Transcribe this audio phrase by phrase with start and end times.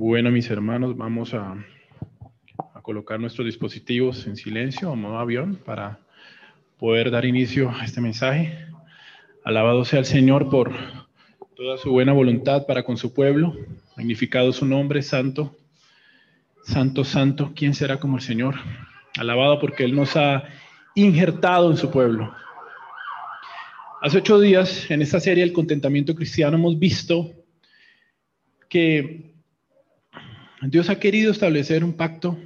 [0.00, 1.56] Bueno, mis hermanos, vamos a,
[2.82, 5.98] colocar nuestros dispositivos en silencio, a modo avión, para
[6.78, 8.64] poder dar inicio a este mensaje.
[9.42, 10.72] Alabado sea el Señor por
[11.56, 13.56] toda su buena voluntad para con su pueblo.
[13.96, 15.56] Magnificado su nombre, santo.
[16.62, 18.54] Santo, santo, ¿quién será como el Señor?
[19.18, 20.44] Alabado porque Él nos ha
[20.94, 22.32] injertado en su pueblo.
[24.00, 27.32] Hace ocho días, en esta serie El contentamiento cristiano, hemos visto
[28.68, 29.27] que
[30.62, 32.38] Dios ha querido establecer un pacto.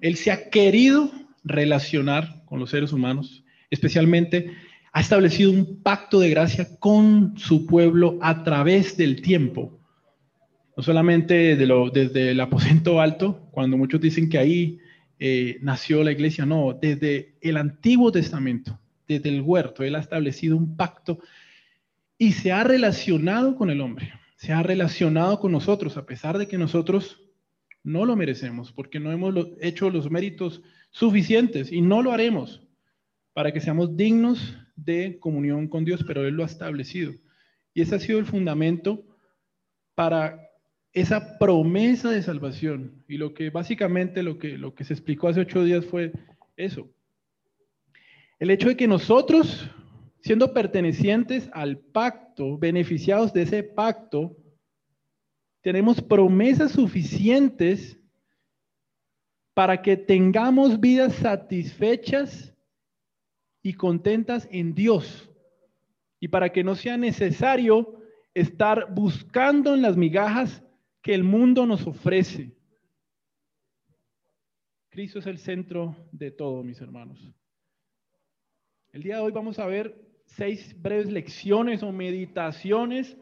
[0.00, 1.10] Él se ha querido
[1.44, 4.52] relacionar con los seres humanos, especialmente
[4.92, 9.78] ha establecido un pacto de gracia con su pueblo a través del tiempo.
[10.76, 14.78] No solamente desde el aposento alto, cuando muchos dicen que ahí
[15.18, 20.56] eh, nació la iglesia, no, desde el Antiguo Testamento, desde el huerto, Él ha establecido
[20.56, 21.18] un pacto
[22.18, 26.46] y se ha relacionado con el hombre, se ha relacionado con nosotros, a pesar de
[26.46, 27.27] que nosotros
[27.88, 32.62] no lo merecemos porque no hemos hecho los méritos suficientes y no lo haremos
[33.32, 37.14] para que seamos dignos de comunión con Dios, pero Él lo ha establecido.
[37.74, 39.04] Y ese ha sido el fundamento
[39.94, 40.40] para
[40.92, 43.04] esa promesa de salvación.
[43.08, 46.12] Y lo que básicamente lo que, lo que se explicó hace ocho días fue
[46.56, 46.88] eso.
[48.38, 49.68] El hecho de que nosotros,
[50.20, 54.36] siendo pertenecientes al pacto, beneficiados de ese pacto,
[55.60, 57.98] tenemos promesas suficientes
[59.54, 62.54] para que tengamos vidas satisfechas
[63.62, 65.30] y contentas en Dios.
[66.20, 68.00] Y para que no sea necesario
[68.34, 70.62] estar buscando en las migajas
[71.02, 72.56] que el mundo nos ofrece.
[74.90, 77.32] Cristo es el centro de todo, mis hermanos.
[78.92, 83.16] El día de hoy vamos a ver seis breves lecciones o meditaciones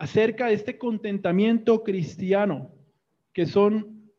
[0.00, 2.72] acerca de este contentamiento cristiano,
[3.34, 4.10] que son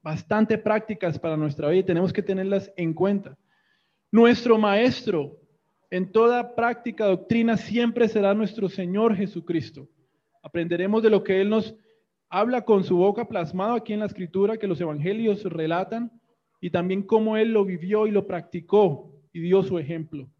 [0.00, 3.36] bastante prácticas para nuestra vida y tenemos que tenerlas en cuenta.
[4.12, 5.36] Nuestro maestro
[5.90, 9.88] en toda práctica doctrina siempre será nuestro Señor Jesucristo.
[10.40, 11.74] Aprenderemos de lo que Él nos
[12.28, 16.12] habla con su boca plasmado aquí en la escritura que los evangelios relatan
[16.60, 20.30] y también cómo Él lo vivió y lo practicó y dio su ejemplo.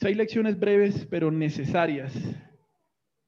[0.00, 2.14] Seis lecciones breves pero necesarias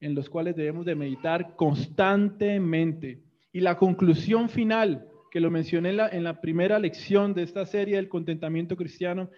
[0.01, 3.21] en los cuales debemos de meditar constantemente.
[3.51, 7.65] Y la conclusión final, que lo mencioné en la, en la primera lección de esta
[7.65, 9.29] serie del contentamiento cristiano,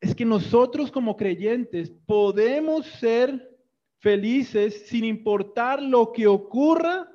[0.00, 3.50] es que nosotros como creyentes podemos ser
[3.98, 7.08] felices sin importar lo que ocurra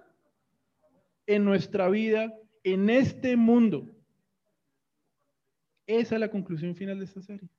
[1.25, 2.33] en nuestra vida,
[2.63, 3.89] en este mundo.
[5.85, 7.49] Esa es la conclusión final de esta serie.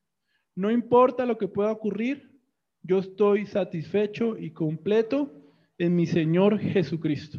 [0.54, 2.38] No importa lo que pueda ocurrir,
[2.82, 5.32] yo estoy satisfecho y completo
[5.78, 7.38] en mi Señor Jesucristo.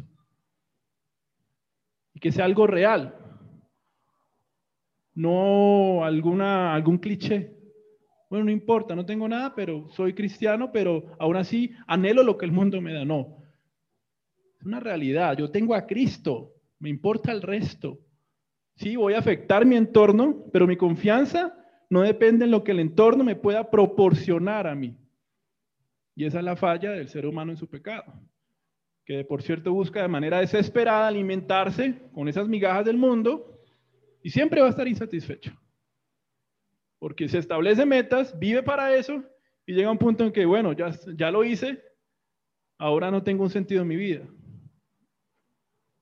[2.14, 3.14] Y que sea algo real,
[5.14, 7.56] no alguna, algún cliché.
[8.28, 12.46] Bueno, no importa, no tengo nada, pero soy cristiano, pero aún así anhelo lo que
[12.46, 13.04] el mundo me da.
[13.04, 13.42] No,
[14.58, 15.36] es una realidad.
[15.36, 17.98] Yo tengo a Cristo, me importa el resto.
[18.76, 21.54] Sí, voy a afectar mi entorno, pero mi confianza
[21.90, 24.96] no depende en lo que el entorno me pueda proporcionar a mí.
[26.20, 28.12] Y esa es la falla del ser humano en su pecado,
[29.06, 33.58] que por cierto busca de manera desesperada alimentarse con esas migajas del mundo
[34.22, 35.50] y siempre va a estar insatisfecho.
[36.98, 39.24] Porque se establece metas, vive para eso
[39.64, 41.82] y llega un punto en que, bueno, ya, ya lo hice,
[42.76, 44.26] ahora no tengo un sentido en mi vida.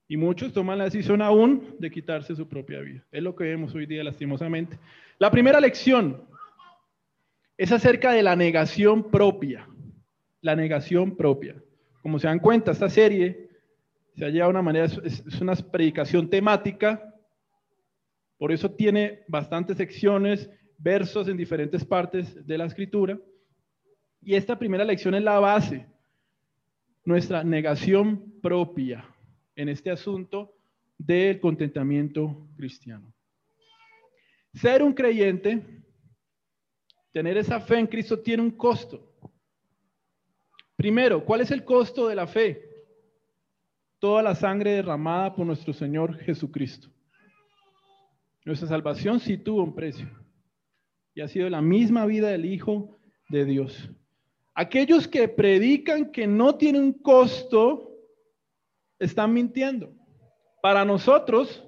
[0.09, 3.05] Y muchos toman la decisión aún de quitarse su propia vida.
[3.09, 4.77] Es lo que vemos hoy día lastimosamente.
[5.17, 6.27] La primera lección
[7.55, 9.65] es acerca de la negación propia
[10.41, 11.61] la negación propia.
[12.01, 13.49] Como se dan cuenta, esta serie
[14.15, 17.15] se ha llevado de una manera, es, una predicación temática,
[18.37, 23.19] por eso tiene bastantes secciones, versos en diferentes partes de la escritura.
[24.21, 25.85] Y esta primera lección es la base,
[27.03, 29.05] nuestra negación propia
[29.55, 30.53] en este asunto
[30.97, 33.13] del contentamiento cristiano.
[34.53, 35.83] Ser un creyente,
[37.11, 39.08] tener esa fe en Cristo tiene un costo.
[40.79, 42.63] Primero, ¿cuál es el costo de la fe?
[43.99, 46.87] Toda la sangre derramada por nuestro Señor Jesucristo.
[48.45, 50.07] Nuestra salvación sí tuvo un precio
[51.13, 52.97] y ha sido la misma vida del Hijo
[53.27, 53.89] de Dios.
[54.55, 57.91] Aquellos que predican que no tiene un costo
[58.99, 59.91] están mintiendo.
[60.61, 61.61] Para nosotros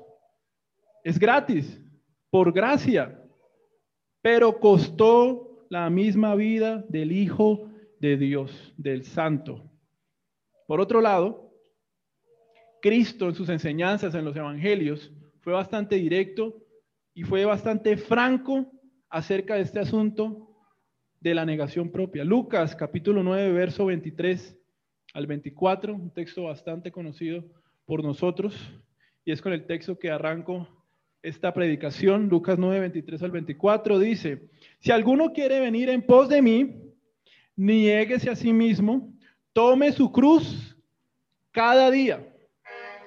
[1.04, 1.82] es gratis,
[2.30, 3.22] por gracia,
[4.22, 7.71] pero costó la misma vida del Hijo
[8.02, 9.64] de Dios, del Santo.
[10.66, 11.54] Por otro lado,
[12.82, 16.58] Cristo en sus enseñanzas en los evangelios fue bastante directo
[17.14, 18.72] y fue bastante franco
[19.08, 20.50] acerca de este asunto
[21.20, 22.26] de la negación propia.
[22.26, 24.58] Lucas capítulo 9, verso 23
[25.14, 27.44] al 24, un texto bastante conocido
[27.86, 28.56] por nosotros,
[29.24, 30.68] y es con el texto que arranco
[31.22, 32.30] esta predicación.
[32.30, 34.50] Lucas 9, 23 al 24 dice,
[34.80, 36.91] si alguno quiere venir en pos de mí,
[37.62, 39.14] niéguese a sí mismo,
[39.54, 40.76] tome su cruz
[41.52, 42.28] cada día.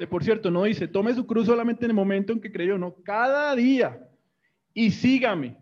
[0.09, 2.95] Por cierto, no dice, tome su cruz solamente en el momento en que creyó, no,
[3.03, 4.09] cada día.
[4.73, 5.56] Y sígame.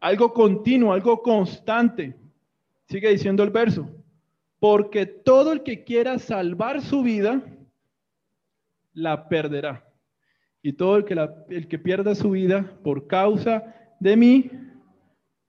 [0.00, 2.16] Algo continuo, algo constante.
[2.88, 3.88] Sigue diciendo el verso.
[4.58, 7.42] Porque todo el que quiera salvar su vida,
[8.92, 9.86] la perderá.
[10.60, 11.14] Y todo el que,
[11.48, 14.50] el que pierda su vida por causa de mí,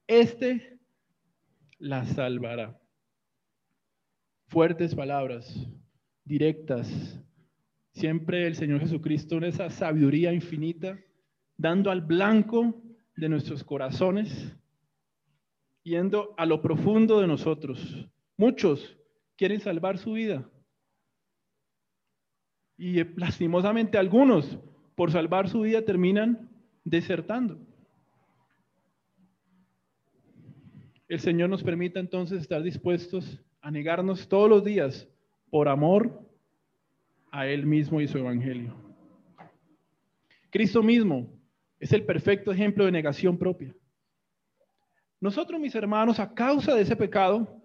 [0.07, 0.78] este
[1.79, 2.79] la salvará.
[4.47, 5.67] Fuertes palabras,
[6.25, 7.19] directas.
[7.93, 10.99] Siempre el Señor Jesucristo en esa sabiduría infinita,
[11.57, 12.81] dando al blanco
[13.15, 14.55] de nuestros corazones,
[15.83, 18.07] yendo a lo profundo de nosotros.
[18.37, 18.97] Muchos
[19.35, 20.49] quieren salvar su vida.
[22.77, 24.57] Y lastimosamente algunos,
[24.95, 26.49] por salvar su vida, terminan
[26.83, 27.59] desertando.
[31.09, 35.07] El Señor nos permita entonces estar dispuestos a negarnos todos los días
[35.49, 36.21] por amor
[37.31, 38.75] a Él mismo y su Evangelio.
[40.51, 41.27] Cristo mismo
[41.79, 43.75] es el perfecto ejemplo de negación propia.
[45.19, 47.59] Nosotros, mis hermanos, a causa de ese pecado,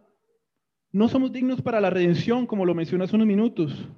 [0.91, 3.88] no somos dignos para la redención, como lo mencioné hace unos minutos.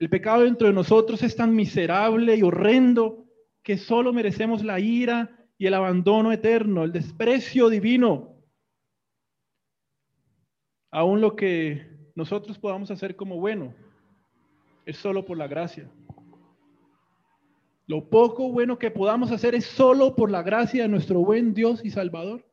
[0.00, 3.26] El pecado dentro de nosotros es tan miserable y horrendo
[3.62, 8.34] que solo merecemos la ira y el abandono eterno, el desprecio divino.
[10.90, 13.74] Aún lo que nosotros podamos hacer como bueno
[14.86, 15.90] es solo por la gracia.
[17.86, 21.84] Lo poco bueno que podamos hacer es solo por la gracia de nuestro buen Dios
[21.84, 22.44] y Salvador.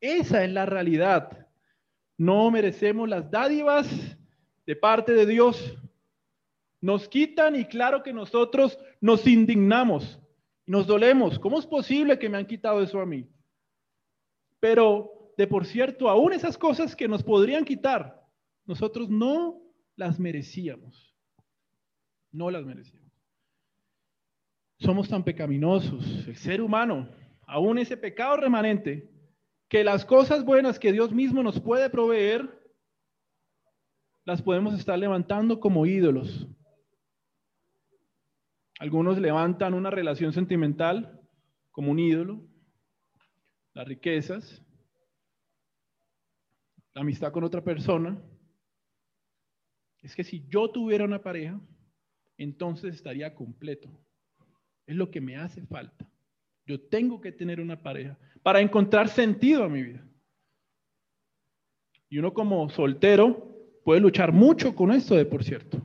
[0.00, 1.48] Esa es la realidad.
[2.18, 3.88] No merecemos las dádivas
[4.66, 5.78] de parte de Dios.
[6.80, 10.21] Nos quitan y claro que nosotros nos indignamos.
[10.66, 11.38] Nos dolemos.
[11.38, 13.28] ¿Cómo es posible que me han quitado eso a mí?
[14.60, 18.22] Pero de por cierto, aún esas cosas que nos podrían quitar,
[18.64, 19.60] nosotros no
[19.96, 21.14] las merecíamos.
[22.30, 23.10] No las merecíamos.
[24.78, 27.08] Somos tan pecaminosos, el ser humano,
[27.46, 29.10] aún ese pecado remanente,
[29.68, 32.48] que las cosas buenas que Dios mismo nos puede proveer,
[34.24, 36.46] las podemos estar levantando como ídolos,
[38.82, 41.20] algunos levantan una relación sentimental
[41.70, 42.44] como un ídolo,
[43.74, 44.60] las riquezas,
[46.92, 48.20] la amistad con otra persona.
[50.02, 51.60] Es que si yo tuviera una pareja,
[52.36, 53.88] entonces estaría completo.
[54.84, 56.10] Es lo que me hace falta.
[56.66, 60.04] Yo tengo que tener una pareja para encontrar sentido a mi vida.
[62.08, 65.80] Y uno como soltero puede luchar mucho con esto de por cierto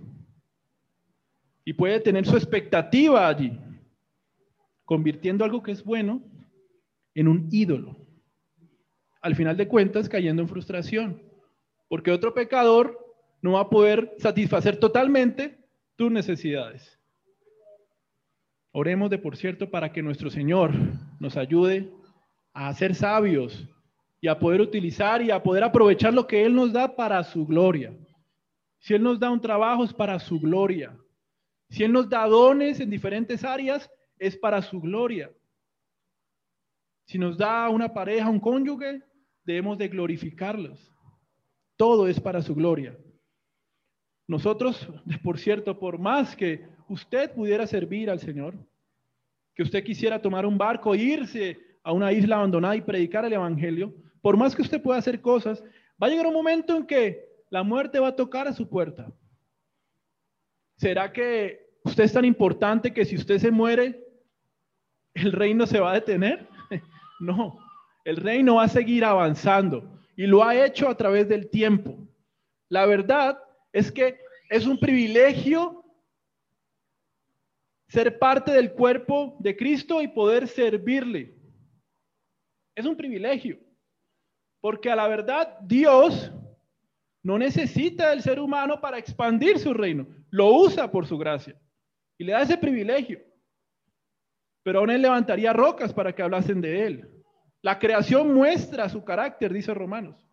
[1.67, 3.59] y puede tener su expectativa allí,
[4.86, 6.24] convirtiendo algo que es bueno
[7.13, 7.97] en un ídolo.
[9.19, 11.21] Al final de cuentas, cayendo en frustración,
[11.89, 12.97] porque otro pecador
[13.41, 15.57] no va a poder satisfacer totalmente
[15.97, 16.97] tus necesidades.
[18.71, 20.71] Oremos de por cierto para que nuestro Señor
[21.19, 21.91] nos ayude
[22.53, 23.67] a ser sabios
[24.21, 27.45] y a poder utilizar y a poder aprovechar lo que Él nos da para su
[27.45, 27.93] gloria.
[28.79, 30.97] Si Él nos da un trabajo es para su gloria.
[31.69, 35.31] Si Él nos da dones en diferentes áreas, es para su gloria.
[37.05, 39.01] Si nos da una pareja, un cónyuge,
[39.43, 40.93] debemos de glorificarlos.
[41.75, 42.97] Todo es para su gloria.
[44.27, 44.88] Nosotros,
[45.24, 48.55] por cierto, por más que usted pudiera servir al Señor,
[49.55, 53.33] que usted quisiera tomar un barco e irse a una isla abandonada y predicar el
[53.33, 55.63] Evangelio, por más que usted pueda hacer cosas,
[56.01, 59.09] va a llegar un momento en que la muerte va a tocar a su puerta.
[60.77, 64.03] ¿Será que usted es tan importante que si usted se muere,
[65.15, 66.48] el reino se va a detener?
[67.19, 67.57] No,
[68.05, 71.98] el reino va a seguir avanzando y lo ha hecho a través del tiempo.
[72.69, 73.39] La verdad
[73.74, 74.19] es que
[74.51, 75.84] es un privilegio
[77.88, 81.34] ser parte del cuerpo de Cristo y poder servirle.
[82.75, 83.57] Es un privilegio,
[84.62, 86.31] porque a la verdad Dios
[87.24, 91.60] no necesita del ser humano para expandir su reino lo usa por su gracia
[92.17, 93.19] y le da ese privilegio.
[94.63, 97.10] Pero aún él levantaría rocas para que hablasen de él.
[97.62, 100.27] La creación muestra su carácter, dice Romanos.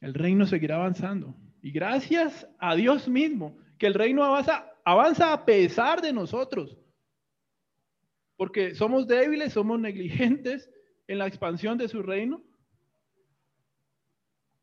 [0.00, 5.44] El reino seguirá avanzando Y gracias a Dios mismo, que el reino avanza, avanza a
[5.44, 6.78] pesar de nosotros.
[8.36, 10.70] Porque somos débiles, somos negligentes
[11.08, 12.42] en la expansión de su reino,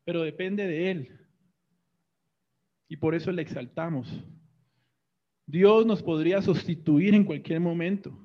[0.03, 1.22] pero depende de Él.
[2.93, 4.07] Y por eso le exaltamos.
[5.47, 8.15] Dios nos podría sustituir en cualquier momento.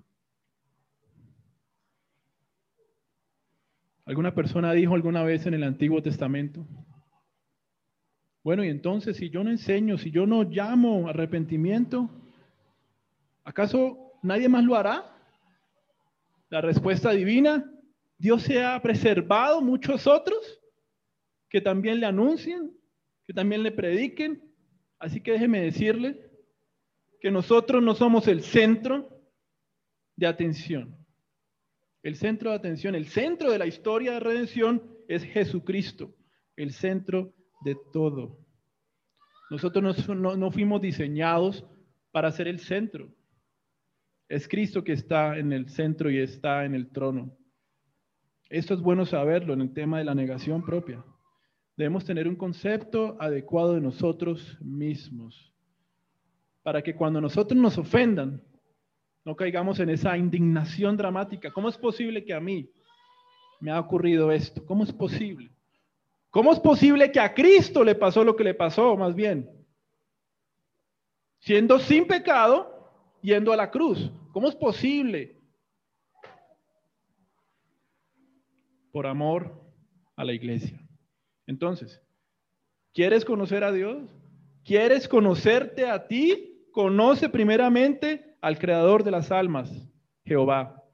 [4.05, 6.67] ¿Alguna persona dijo alguna vez en el Antiguo Testamento?
[8.45, 12.11] Bueno, y entonces si yo no enseño, si yo no llamo arrepentimiento,
[13.45, 15.17] ¿acaso nadie más lo hará?
[16.51, 17.73] La respuesta divina,
[18.19, 20.61] Dios se ha preservado muchos otros
[21.49, 22.71] que también le anuncien,
[23.25, 24.47] que también le prediquen.
[24.99, 26.31] Así que déjeme decirle
[27.21, 29.09] que nosotros no somos el centro
[30.17, 30.97] de atención.
[32.03, 36.15] El centro de atención, el centro de la historia de redención es Jesucristo,
[36.57, 38.39] el centro de todo.
[39.51, 41.65] Nosotros no, no, fuimos diseñados
[42.13, 43.13] para ser el centro.
[44.29, 47.37] Es Cristo que está en el centro y está en el trono.
[48.51, 51.05] Esto es bueno saberlo en el tema de la negación propia.
[51.79, 55.55] Debemos tener un concepto adecuado de nosotros mismos
[56.65, 58.43] para que cuando nosotros nos ofendan,
[59.25, 61.53] no caigamos en esa indignación dramática.
[61.53, 62.69] ¿Cómo es posible que a mí
[63.61, 64.67] me ha ocurrido esto?
[64.67, 65.53] ¿Cómo es posible?
[66.31, 69.49] ¿Cómo es posible que a Cristo le pasó lo que le pasó, más bien?
[71.39, 72.91] Siendo sin pecado,
[73.23, 74.11] yendo a la cruz.
[74.33, 75.41] ¿Cómo es posible?
[78.91, 79.63] Por amor
[80.17, 80.88] a la iglesia.
[81.49, 82.01] Entonces,
[82.93, 84.15] ¿quieres conocer a Dios?
[84.65, 86.69] ¿Quieres conocerte a ti?
[86.73, 89.73] Conoce primeramente al creador de las almas,
[90.27, 90.85] Jehová.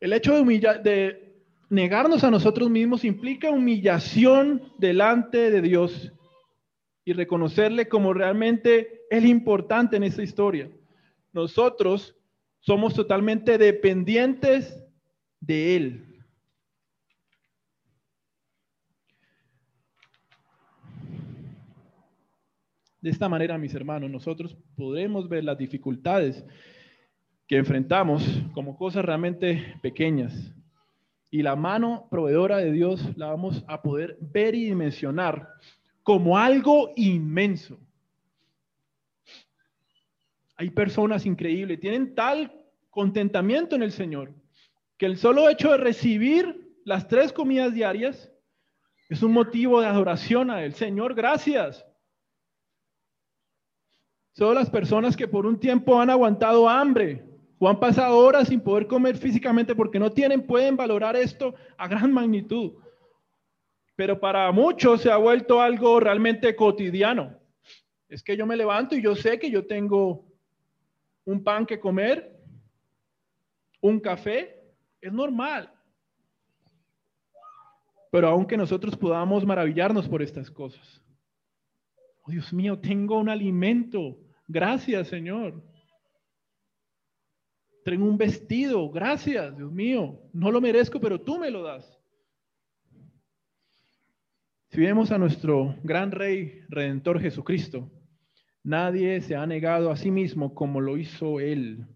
[0.00, 6.10] El hecho de, de negarnos a nosotros mismos implica humillación delante de Dios
[7.04, 10.70] y reconocerle como realmente el importante en esa historia.
[11.34, 12.16] Nosotros
[12.60, 14.82] somos totalmente dependientes
[15.40, 16.09] de Él.
[23.00, 26.44] De esta manera, mis hermanos, nosotros podremos ver las dificultades
[27.46, 30.52] que enfrentamos como cosas realmente pequeñas,
[31.30, 35.48] y la mano proveedora de Dios la vamos a poder ver y dimensionar
[36.02, 37.78] como algo inmenso.
[40.56, 42.52] Hay personas increíbles, tienen tal
[42.90, 44.34] contentamiento en el Señor
[44.98, 48.30] que el solo hecho de recibir las tres comidas diarias
[49.08, 50.74] es un motivo de adoración a Él.
[50.74, 51.86] Señor, gracias.
[54.40, 57.22] Son las personas que por un tiempo han aguantado hambre,
[57.58, 61.86] o han pasado horas sin poder comer físicamente porque no tienen, pueden valorar esto a
[61.86, 62.72] gran magnitud.
[63.96, 67.36] Pero para muchos se ha vuelto algo realmente cotidiano.
[68.08, 70.24] Es que yo me levanto y yo sé que yo tengo
[71.26, 72.40] un pan que comer,
[73.82, 74.58] un café,
[75.02, 75.70] es normal.
[78.10, 81.02] Pero aunque nosotros podamos maravillarnos por estas cosas.
[82.22, 84.16] Oh, Dios mío, tengo un alimento.
[84.52, 85.62] Gracias, Señor.
[87.84, 90.20] Tengo un vestido, gracias, Dios mío.
[90.32, 91.96] No lo merezco, pero tú me lo das.
[94.70, 97.92] Si vemos a nuestro gran Rey Redentor Jesucristo,
[98.64, 101.86] nadie se ha negado a sí mismo como lo hizo Él.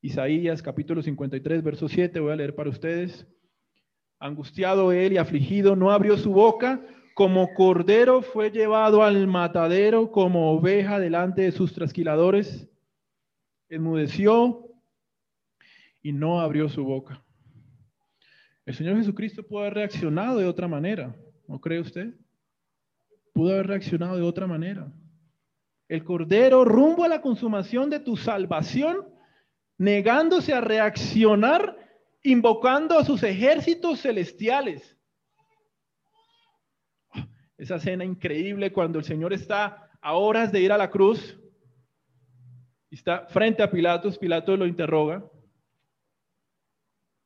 [0.00, 3.26] Isaías capítulo 53, verso 7, voy a leer para ustedes.
[4.18, 6.82] Angustiado Él y afligido, no abrió su boca,
[7.20, 12.66] como cordero fue llevado al matadero, como oveja delante de sus trasquiladores.
[13.68, 14.70] Enmudeció
[16.00, 17.22] y no abrió su boca.
[18.64, 21.14] El Señor Jesucristo pudo haber reaccionado de otra manera,
[21.46, 22.14] ¿no cree usted?
[23.34, 24.90] Pudo haber reaccionado de otra manera.
[25.88, 29.06] El Cordero rumbo a la consumación de tu salvación,
[29.76, 31.76] negándose a reaccionar,
[32.22, 34.96] invocando a sus ejércitos celestiales.
[37.60, 41.38] Esa escena increíble cuando el Señor está a horas de ir a la cruz,
[42.90, 45.22] está frente a Pilatos, Pilatos lo interroga,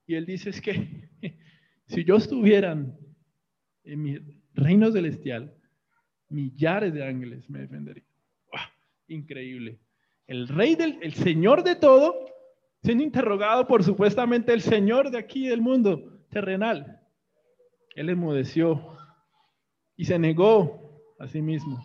[0.08, 1.08] y él dice, es que
[1.86, 4.18] si yo estuviera en mi
[4.54, 5.54] reino celestial,
[6.30, 8.06] millares de ángeles me defenderían.
[9.06, 9.78] Increíble.
[10.26, 12.12] El rey del, el señor de todo,
[12.82, 17.00] siendo interrogado por supuestamente el señor de aquí del mundo terrenal.
[17.94, 18.93] Él enmudeció
[19.96, 21.84] y se negó a sí mismo.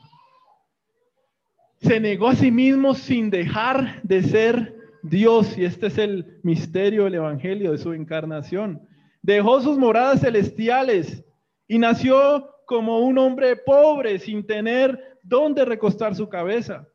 [1.81, 7.05] Se negó a sí mismo sin dejar de ser Dios, y este es el misterio
[7.05, 8.87] del Evangelio de su encarnación,
[9.21, 11.23] dejó sus moradas celestiales
[11.67, 16.87] y nació como un hombre pobre sin tener dónde recostar su cabeza.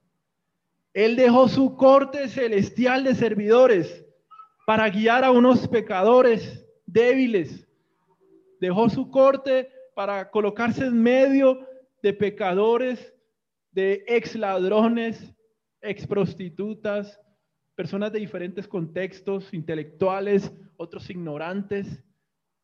[0.92, 4.04] Él dejó su corte celestial de servidores
[4.66, 7.66] para guiar a unos pecadores débiles.
[8.61, 11.67] Dejó su corte para colocarse en medio
[12.03, 13.15] de pecadores,
[13.73, 15.35] de ex ladrones,
[15.81, 17.21] ex prostitutas,
[17.75, 22.03] personas de diferentes contextos, intelectuales, otros ignorantes,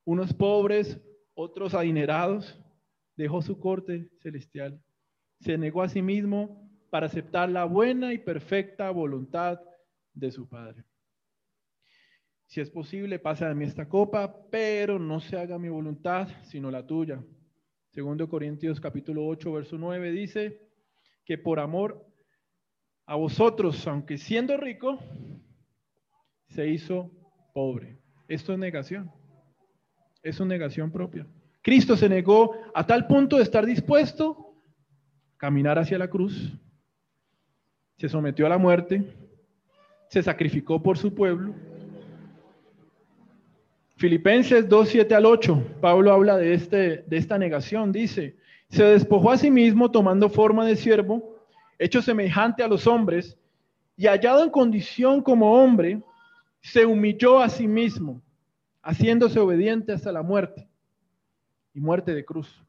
[0.04, 1.00] unos pobres,
[1.34, 2.58] otros adinerados.
[3.16, 4.82] Dejó su corte celestial.
[5.40, 9.60] Se negó a sí mismo para aceptar la buena y perfecta voluntad
[10.12, 10.84] de su Padre.
[12.50, 16.68] Si es posible, pase a mí esta copa, pero no se haga mi voluntad, sino
[16.68, 17.22] la tuya.
[17.90, 20.60] Segundo Corintios capítulo 8, verso 9 dice
[21.24, 22.04] que por amor
[23.06, 24.98] a vosotros, aunque siendo rico,
[26.48, 27.12] se hizo
[27.54, 28.00] pobre.
[28.26, 29.12] Esto es negación.
[30.20, 31.28] Es una negación propia.
[31.62, 34.56] Cristo se negó a tal punto de estar dispuesto
[35.34, 36.52] a caminar hacia la cruz,
[37.96, 39.06] se sometió a la muerte,
[40.08, 41.69] se sacrificó por su pueblo.
[44.00, 48.34] Filipenses 2, 7 al 8, Pablo habla de, este, de esta negación, dice,
[48.70, 51.36] se despojó a sí mismo tomando forma de siervo,
[51.78, 53.36] hecho semejante a los hombres,
[53.98, 56.02] y hallado en condición como hombre,
[56.62, 58.22] se humilló a sí mismo,
[58.80, 60.66] haciéndose obediente hasta la muerte
[61.74, 62.64] y muerte de cruz.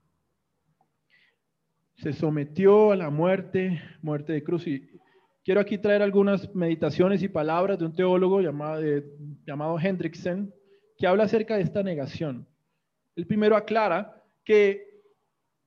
[1.96, 4.68] Se sometió a la muerte, muerte de cruz.
[4.68, 4.86] Y
[5.46, 8.82] Quiero aquí traer algunas meditaciones y palabras de un teólogo llamado,
[9.48, 10.54] llamado Hendrickson,
[11.02, 12.48] que habla acerca de esta negación.
[13.16, 15.02] El primero aclara que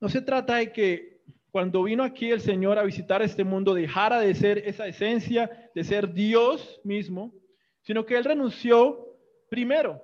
[0.00, 4.20] no se trata de que cuando vino aquí el Señor a visitar este mundo dejara
[4.20, 7.34] de ser esa esencia, de ser Dios mismo,
[7.82, 9.18] sino que Él renunció
[9.48, 10.00] primero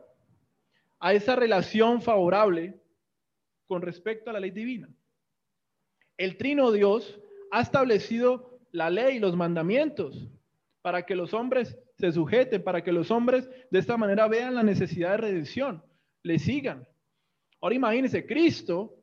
[0.99, 2.75] a esa relación favorable
[3.69, 4.89] con respecto a la ley divina.
[6.17, 7.21] El trino Dios
[7.53, 10.29] ha establecido la ley, los mandamientos,
[10.83, 14.63] para que los hombres se sujeten, para que los hombres de esta manera vean la
[14.63, 15.85] necesidad de redención,
[16.23, 16.87] le sigan.
[17.61, 18.97] Ahora imagínense, Cristo,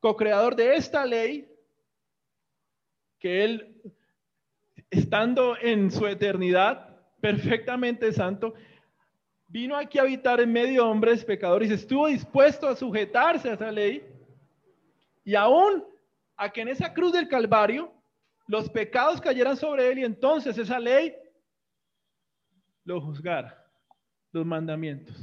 [0.00, 1.48] co-creador de esta ley,
[3.18, 3.82] que Él,
[4.90, 8.54] estando en su eternidad, perfectamente santo,
[9.52, 13.70] vino aquí a habitar en medio de hombres pecadores estuvo dispuesto a sujetarse a esa
[13.70, 14.02] ley
[15.24, 15.84] y aún
[16.36, 17.92] a que en esa cruz del Calvario
[18.46, 21.14] los pecados cayeran sobre él y entonces esa ley
[22.84, 23.64] lo juzgara,
[24.32, 25.16] los mandamientos.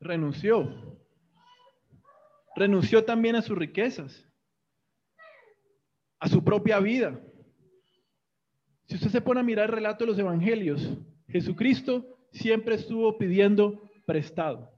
[0.00, 0.98] Renunció.
[2.56, 4.26] Renunció también a sus riquezas,
[6.18, 7.20] a su propia vida.
[8.86, 10.96] Si usted se pone a mirar el relato de los evangelios,
[11.28, 14.72] Jesucristo siempre estuvo pidiendo prestado.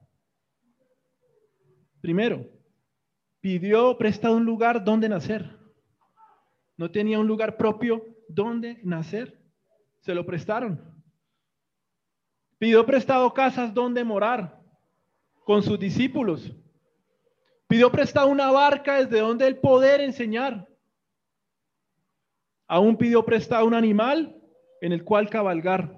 [2.01, 2.45] Primero,
[3.39, 5.61] pidió prestado un lugar donde nacer
[6.81, 9.39] no tenía un lugar propio donde nacer.
[10.01, 10.79] Se lo prestaron.
[12.57, 14.61] Pidió prestado casas donde morar
[15.45, 16.51] con sus discípulos.
[17.67, 20.67] Pidió prestado una barca desde donde él poder enseñar.
[22.67, 24.35] Aún pidió prestado un animal
[24.81, 25.95] en el cual cabalgar.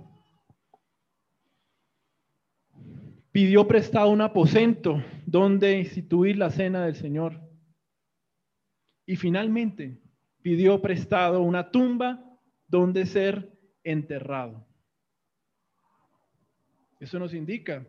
[3.31, 7.41] Pidió prestado un aposento donde instituir la cena del Señor.
[9.05, 9.99] Y finalmente
[10.41, 12.23] pidió prestado una tumba
[12.67, 13.52] donde ser
[13.83, 14.65] enterrado.
[16.99, 17.85] Eso nos indica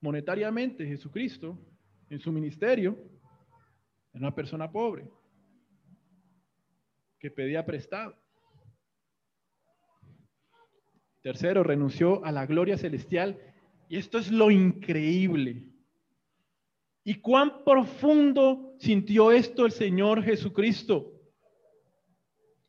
[0.00, 1.58] monetariamente Jesucristo
[2.08, 2.96] en su ministerio
[4.12, 5.08] era una persona pobre
[7.18, 8.16] que pedía prestado.
[11.22, 13.38] Tercero, renunció a la gloria celestial
[13.88, 15.70] y esto es lo increíble.
[17.04, 21.09] ¿Y cuán profundo sintió esto el Señor Jesucristo?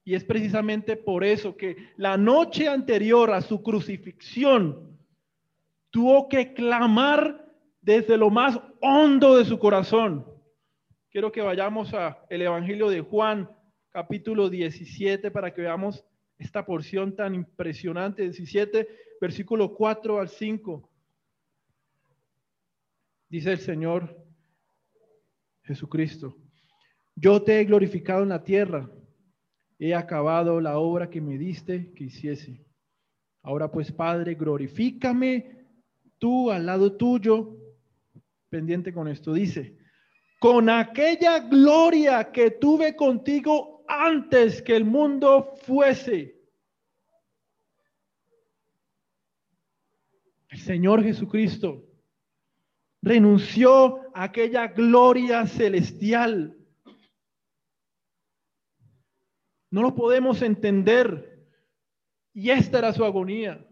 [0.04, 4.98] Y es precisamente por eso que la noche anterior a su crucifixión
[5.92, 7.46] tuvo que clamar
[7.82, 10.26] desde lo más hondo de su corazón.
[11.10, 13.50] Quiero que vayamos a el Evangelio de Juan,
[13.90, 16.06] capítulo 17, para que veamos
[16.38, 18.88] esta porción tan impresionante, 17,
[19.20, 20.90] versículo 4 al 5.
[23.30, 24.26] Dice el Señor
[25.64, 26.38] Jesucristo,
[27.16, 28.90] yo te he glorificado en la tierra,
[29.84, 32.64] he acabado la obra que me diste que hiciese.
[33.42, 35.66] Ahora pues, Padre, glorifícame
[36.20, 37.58] tú al lado tuyo,
[38.48, 39.80] pendiente con esto, dice,
[40.40, 46.40] con aquella gloria que tuve contigo antes que el mundo fuese.
[50.50, 51.88] El Señor Jesucristo
[53.02, 56.56] renunció a aquella gloria celestial.
[59.72, 61.40] No lo podemos entender.
[62.34, 63.66] Y esta era su agonía.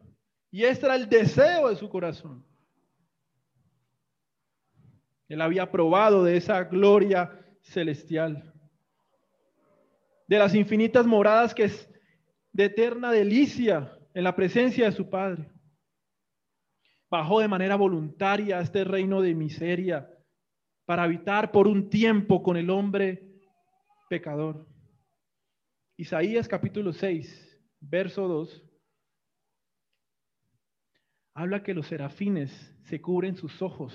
[0.49, 2.43] Y este era el deseo de su corazón.
[5.27, 8.51] Él había probado de esa gloria celestial,
[10.27, 11.89] de las infinitas moradas que es
[12.51, 15.51] de eterna delicia en la presencia de su Padre.
[17.11, 20.09] Bajó de manera voluntaria a este reino de miseria
[20.85, 23.23] para habitar por un tiempo con el hombre
[24.09, 24.68] pecador.
[25.99, 28.63] Isaías capítulo 6, verso 2
[31.33, 32.49] habla que los serafines
[32.85, 33.93] se cubren sus ojos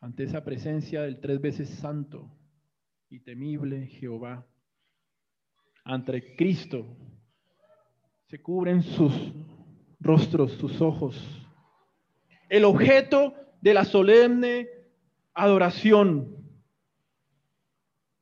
[0.00, 2.30] ante esa presencia del tres veces santo
[3.08, 4.46] y temible Jehová.
[5.82, 6.96] Ante Cristo
[8.28, 9.12] se cubren sus
[9.98, 11.20] rostros, sus ojos.
[12.48, 14.68] El objeto de la solemne
[15.34, 16.41] adoración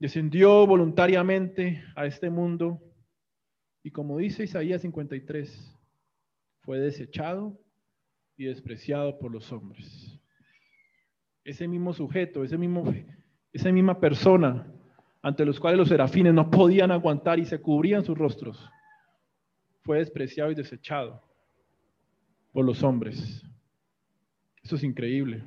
[0.01, 2.83] descendió voluntariamente a este mundo
[3.83, 5.79] y como dice Isaías 53,
[6.63, 7.59] fue desechado
[8.37, 10.19] y despreciado por los hombres.
[11.45, 12.93] Ese mismo sujeto, ese mismo,
[13.53, 14.67] esa misma persona
[15.23, 18.71] ante los cuales los serafines no podían aguantar y se cubrían sus rostros,
[19.83, 21.23] fue despreciado y desechado
[22.53, 23.43] por los hombres.
[24.63, 25.45] Eso es increíble.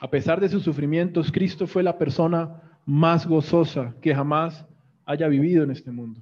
[0.00, 4.64] A pesar de sus sufrimientos, Cristo fue la persona más gozosa que jamás
[5.04, 6.20] haya vivido en este mundo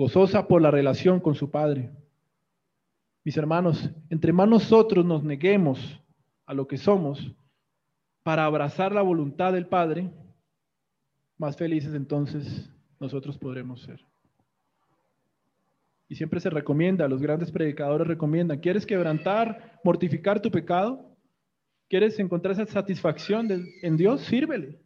[0.00, 1.90] gozosa por la relación con su Padre.
[3.22, 6.00] Mis hermanos, entre más nosotros nos neguemos
[6.46, 7.34] a lo que somos
[8.22, 10.10] para abrazar la voluntad del Padre,
[11.36, 14.00] más felices entonces nosotros podremos ser.
[16.08, 21.09] Y siempre se recomienda, los grandes predicadores recomiendan, ¿quieres quebrantar, mortificar tu pecado?
[21.90, 23.48] ¿Quieres encontrar esa satisfacción
[23.82, 24.20] en Dios?
[24.20, 24.78] Sírvele.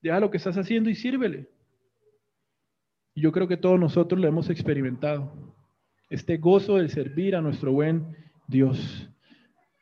[0.00, 1.50] Deja lo que estás haciendo y sírvele.
[3.14, 5.30] Y yo creo que todos nosotros lo hemos experimentado.
[6.08, 8.16] Este gozo de servir a nuestro buen
[8.48, 9.06] Dios.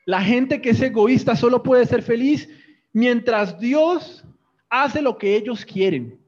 [0.04, 2.48] La gente que es egoísta solo puede ser feliz
[2.92, 4.24] mientras Dios
[4.68, 6.18] hace lo que ellos quieren.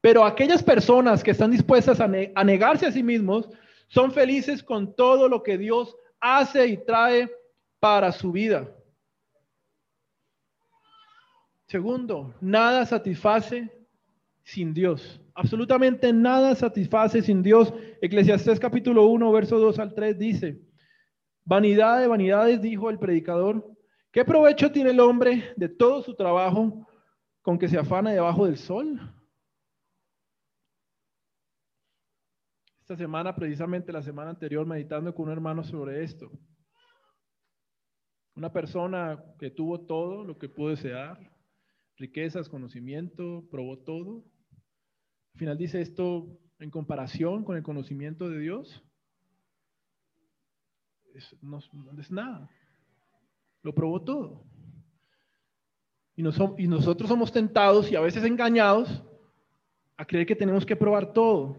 [0.00, 3.48] Pero aquellas personas que están dispuestas a, negarse a sí mismos
[3.88, 7.28] son felices con todo lo que Dios hace y trae
[7.80, 8.68] para su vida.
[11.66, 13.70] Segundo, nada satisface
[14.42, 15.20] sin Dios.
[15.34, 17.72] Absolutamente nada satisface sin Dios.
[18.02, 20.60] Eclesiastés capítulo 1, verso 2 al 3 dice,
[21.44, 23.64] vanidad de vanidades, dijo el predicador,
[24.12, 26.86] ¿qué provecho tiene el hombre de todo su trabajo
[27.40, 29.00] con que se afana debajo del sol?
[32.80, 36.28] Esta semana, precisamente la semana anterior, meditando con un hermano sobre esto.
[38.40, 41.30] Una persona que tuvo todo lo que pudo desear,
[41.98, 44.24] riquezas, conocimiento, probó todo,
[45.34, 48.82] al final dice esto en comparación con el conocimiento de Dios.
[51.42, 51.58] no,
[51.98, 52.48] es nada.
[53.62, 54.42] Lo probó todo.
[56.16, 59.04] Y, y nosotros somos tentados y a veces engañados
[59.98, 61.58] a creer que tenemos que probar todo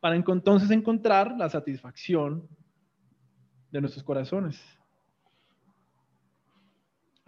[0.00, 2.48] para entonces encontrar la satisfacción
[3.70, 4.79] de nuestros corazones.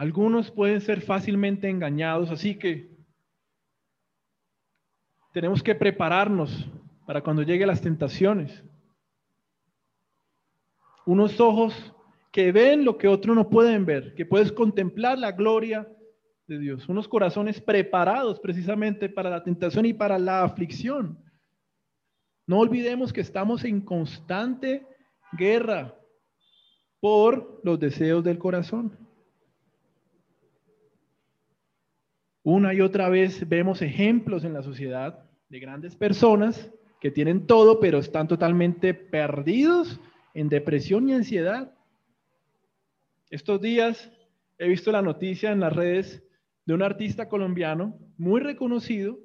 [0.03, 2.91] Algunos pueden ser fácilmente engañados, así que
[5.33, 6.69] tenemos que prepararnos
[7.07, 8.65] para cuando lleguen las tentaciones.
[11.07, 11.95] Unos ojos
[12.33, 15.89] que ven lo que otros no pueden ver, que puedes contemplar la gloria
[16.49, 16.89] de Dios.
[16.89, 21.17] Unos corazones preparados precisamente para la tentación y para la aflicción.
[22.45, 24.85] No olvidemos que estamos en constante
[25.39, 25.97] guerra
[26.99, 29.02] por los deseos del corazón.
[32.45, 37.79] Una y otra vez vemos ejemplos en la sociedad de grandes personas que tienen todo,
[37.79, 40.01] pero están totalmente perdidos
[40.35, 41.73] en depresión y ansiedad.
[43.31, 44.11] Estos días
[44.59, 46.23] he visto la noticia en las redes
[46.65, 49.19] de un artista colombiano muy reconocido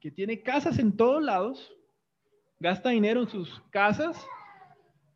[0.00, 1.76] que tiene casas en todos lados,
[2.58, 4.20] gasta dinero en sus casas,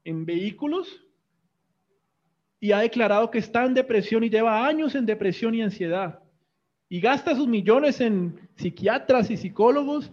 [0.04, 1.00] en vehículos,
[2.60, 6.23] y ha declarado que está en depresión y lleva años en depresión y ansiedad
[6.94, 10.12] y gasta sus millones en psiquiatras y psicólogos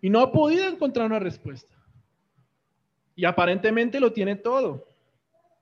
[0.00, 1.76] y no ha podido encontrar una respuesta.
[3.14, 4.88] Y aparentemente lo tiene todo,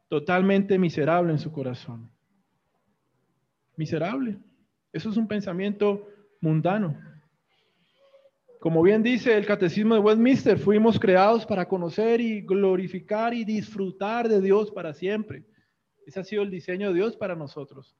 [0.08, 2.08] totalmente miserable en su corazón.
[3.74, 4.38] Miserable.
[4.92, 6.06] Eso es un pensamiento
[6.40, 6.96] mundano.
[8.60, 14.28] como bien dice el Catecismo de Westminster, fuimos creados para conocer y glorificar y disfrutar
[14.28, 15.44] de Dios para siempre.
[16.06, 17.96] Ese ha sido el diseño de Dios para nosotros.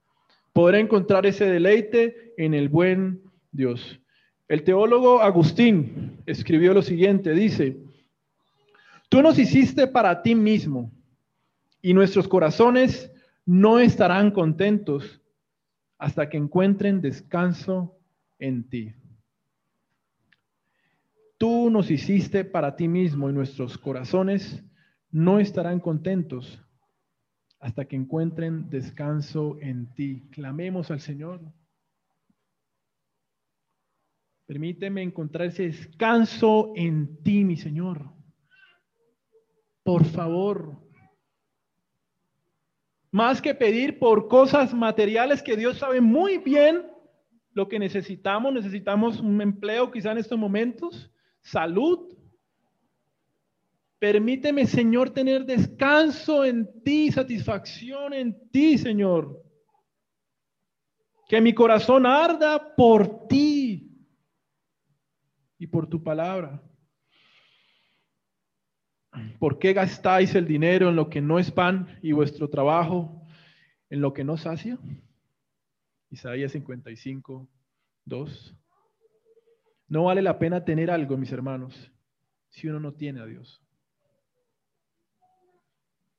[0.53, 4.01] Poder encontrar ese deleite en el buen Dios.
[4.49, 7.77] El teólogo Agustín escribió lo siguiente, dice,
[9.09, 10.91] tú nos hiciste para ti mismo
[11.81, 13.13] y nuestros corazones
[13.47, 15.21] no estarán contentos
[15.99, 17.97] hasta que encuentren descanso
[18.39, 18.95] en ti.
[21.39, 24.65] Tú nos hiciste para ti mismo y nuestros corazones
[25.11, 26.61] no estarán contentos
[27.61, 30.29] hasta que encuentren descanso en ti.
[30.31, 31.41] Clamemos al Señor.
[34.47, 38.13] Permíteme encontrar ese descanso en ti, mi Señor.
[39.85, 40.77] Por favor.
[43.13, 46.87] Más que pedir por cosas materiales que Dios sabe muy bien
[47.53, 48.55] lo que necesitamos.
[48.55, 52.17] Necesitamos un empleo quizá en estos momentos, salud,
[54.01, 59.45] Permíteme, Señor, tener descanso en ti, satisfacción en ti, Señor.
[61.29, 63.95] Que mi corazón arda por ti
[65.59, 66.63] y por tu palabra.
[69.39, 73.27] ¿Por qué gastáis el dinero en lo que no es pan y vuestro trabajo
[73.91, 74.79] en lo que no sacia?
[76.09, 77.47] Isaías 55,
[78.07, 78.57] 2.
[79.89, 81.93] No vale la pena tener algo, mis hermanos,
[82.49, 83.63] si uno no tiene a Dios.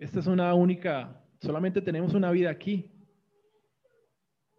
[0.01, 2.89] Esta es una única, solamente tenemos una vida aquí.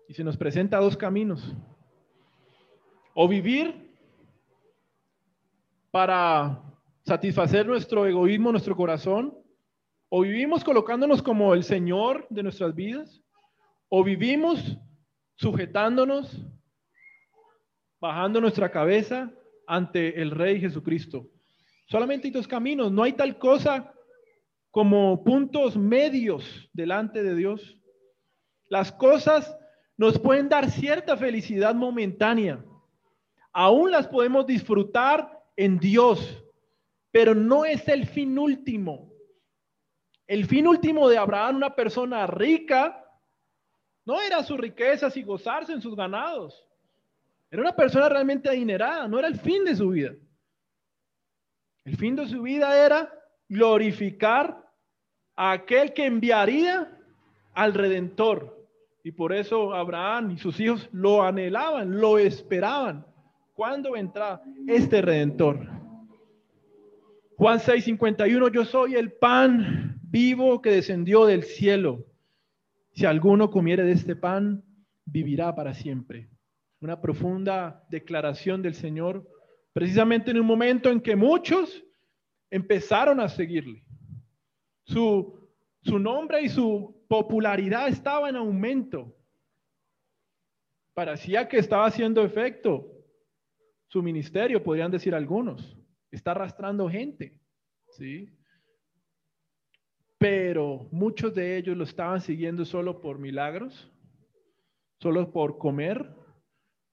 [0.07, 1.53] Y se nos presenta dos caminos.
[3.13, 3.93] O vivir
[5.91, 6.63] para
[7.05, 9.37] satisfacer nuestro egoísmo, nuestro corazón,
[10.11, 13.21] o vivimos colocándonos como el Señor de nuestras vidas,
[13.89, 14.79] o vivimos
[15.35, 16.41] sujetándonos,
[18.01, 19.33] bajando nuestra cabeza
[19.67, 21.29] ante el Rey Jesucristo.
[21.89, 23.93] Solamente hay dos caminos, no hay tal cosa
[24.73, 27.79] como puntos medios delante de Dios.
[28.69, 29.55] Las cosas
[29.99, 32.65] nos pueden dar cierta felicidad momentánea.
[33.53, 36.43] Aún las podemos disfrutar en Dios,
[37.11, 39.13] pero no es el fin último.
[40.27, 43.05] El fin último de Abraham, una persona rica,
[44.07, 46.67] no era sus riquezas y gozarse en sus ganados.
[47.51, 50.15] Era una persona realmente adinerada, no era el fin de su vida.
[51.85, 53.13] El fin de su vida era
[53.51, 54.62] glorificar
[55.51, 56.89] aquel que enviaría
[57.55, 58.67] al Redentor.
[59.03, 63.05] Y por eso Abraham y sus hijos lo anhelaban, lo esperaban.
[63.55, 65.69] ¿Cuándo vendrá este Redentor?
[67.37, 72.07] Juan 6:51, yo soy el pan vivo que descendió del cielo.
[72.93, 74.63] Si alguno comiere de este pan,
[75.05, 76.29] vivirá para siempre.
[76.81, 79.29] Una profunda declaración del Señor,
[79.73, 81.83] precisamente en un momento en que muchos
[82.51, 83.83] empezaron a seguirle.
[84.85, 85.49] Su,
[85.85, 89.17] nombre y su popularidad estaba en aumento.
[90.95, 92.89] Parecía que estaba haciendo efecto.
[93.89, 95.77] Su ministerio, podrían decir algunos,
[96.11, 97.39] está arrastrando gente,
[97.91, 98.31] ¿sí?
[100.19, 103.91] Pero muchos de ellos lo estaban siguiendo solo por milagros,
[104.99, 106.09] solo por comer.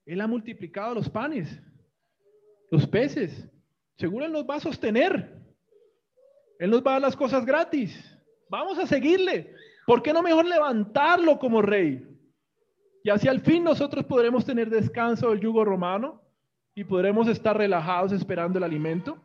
[0.05, 1.61] Él ha multiplicado los panes,
[2.71, 3.47] los peces.
[3.97, 5.38] Seguro Él nos va a sostener.
[6.59, 7.97] Él nos va a dar las cosas gratis.
[8.49, 9.55] Vamos a seguirle.
[9.87, 12.05] ¿Por qué no mejor levantarlo como rey?
[13.03, 16.21] Y así al fin nosotros podremos tener descanso del yugo romano
[16.75, 19.19] y podremos estar relajados esperando el alimento.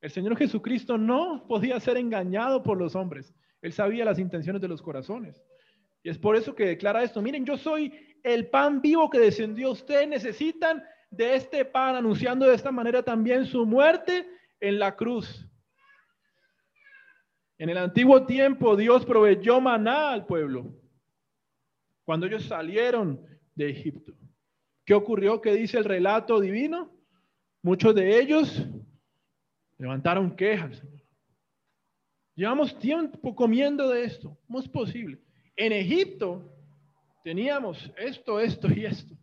[0.00, 3.34] El Señor Jesucristo no podía ser engañado por los hombres.
[3.62, 5.42] Él sabía las intenciones de los corazones.
[6.02, 7.22] Y es por eso que declara esto.
[7.22, 9.70] Miren, yo soy el pan vivo que descendió.
[9.70, 14.28] Ustedes necesitan de este pan, anunciando de esta manera también su muerte
[14.60, 15.48] en la cruz.
[17.58, 20.74] En el antiguo tiempo Dios proveyó maná al pueblo
[22.04, 23.20] cuando ellos salieron
[23.54, 24.14] de Egipto.
[24.84, 25.40] ¿Qué ocurrió?
[25.40, 26.92] ¿Qué dice el relato divino?
[27.62, 28.64] Muchos de ellos
[29.78, 30.82] levantaron quejas.
[32.36, 34.38] Llevamos tiempo comiendo de esto.
[34.46, 35.18] ¿Cómo es posible?
[35.56, 36.54] En Egipto
[37.24, 39.16] teníamos esto, esto y esto.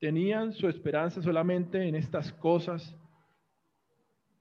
[0.00, 2.96] Tenían su esperanza solamente en estas cosas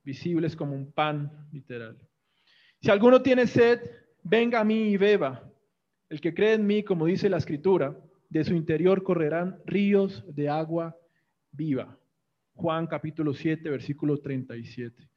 [0.04, 2.07] visibles como un pan literal.
[2.82, 3.80] Si alguno tiene sed,
[4.24, 5.44] venga a mí y beba.
[6.10, 7.98] El que cree en mí, como dice la escritura,
[8.30, 10.96] de su interior correrán ríos de agua
[11.52, 11.98] viva.
[12.56, 15.08] Juan capítulo 7, versículo 37.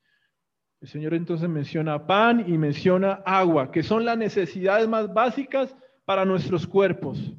[0.81, 6.25] El Señor entonces menciona pan y menciona agua, que son las necesidades más básicas para
[6.25, 7.33] nuestros cuerpos.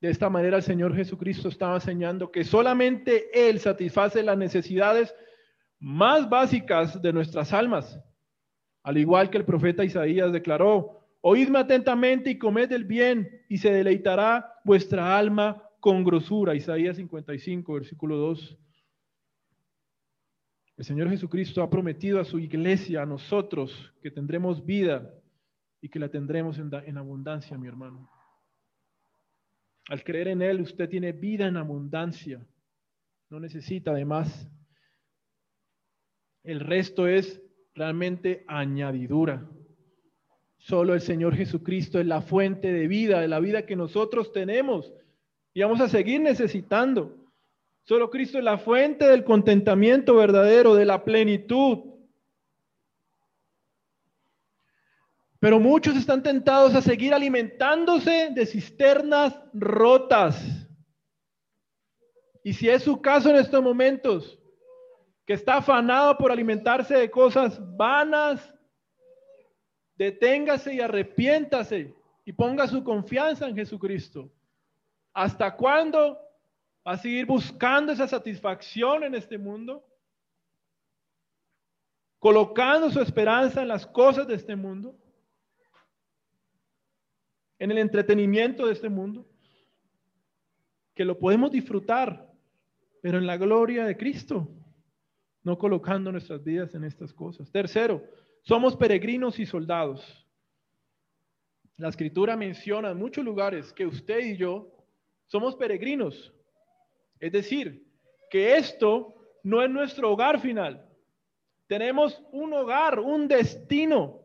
[0.00, 5.14] De esta manera el Señor Jesucristo estaba enseñando que solamente Él satisface las necesidades
[5.78, 8.00] más básicas de nuestras almas.
[8.86, 13.72] Al igual que el profeta Isaías declaró, oídme atentamente y comed el bien y se
[13.72, 16.54] deleitará vuestra alma con grosura.
[16.54, 18.56] Isaías 55, versículo 2.
[20.76, 25.12] El Señor Jesucristo ha prometido a su iglesia, a nosotros, que tendremos vida
[25.80, 28.08] y que la tendremos en, abundancia, mi hermano.
[29.88, 32.46] Al creer en Él, usted tiene vida en abundancia.
[33.30, 34.48] No necesita además.
[36.44, 37.42] El resto es
[37.76, 39.46] realmente añadidura.
[40.56, 44.92] Solo el Señor Jesucristo es la fuente de vida, de la vida que nosotros tenemos
[45.52, 47.14] y vamos a seguir necesitando.
[47.84, 51.94] Solo Cristo es la fuente del contentamiento verdadero, de la plenitud.
[55.38, 60.66] Pero muchos están tentados a seguir alimentándose de cisternas rotas.
[62.42, 64.40] Y si es su caso en estos momentos,
[65.26, 68.54] que está afanado por alimentarse de cosas vanas,
[69.96, 71.92] deténgase y arrepiéntase
[72.24, 74.30] y ponga su confianza en Jesucristo.
[75.12, 76.16] ¿Hasta cuándo
[76.86, 79.84] va a seguir buscando esa satisfacción en este mundo?
[82.20, 84.96] Colocando su esperanza en las cosas de este mundo,
[87.58, 89.26] en el entretenimiento de este mundo,
[90.94, 92.32] que lo podemos disfrutar,
[93.02, 94.48] pero en la gloria de Cristo
[95.46, 97.48] no colocando nuestras vidas en estas cosas.
[97.52, 98.02] Tercero,
[98.42, 100.26] somos peregrinos y soldados.
[101.76, 104.74] La escritura menciona en muchos lugares que usted y yo
[105.26, 106.34] somos peregrinos.
[107.20, 107.86] Es decir,
[108.28, 110.84] que esto no es nuestro hogar final.
[111.68, 114.22] Tenemos un hogar, un destino.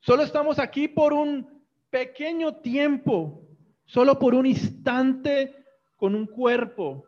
[0.00, 3.46] Solo estamos aquí por un pequeño tiempo,
[3.84, 5.54] solo por un instante
[5.94, 7.06] con un cuerpo,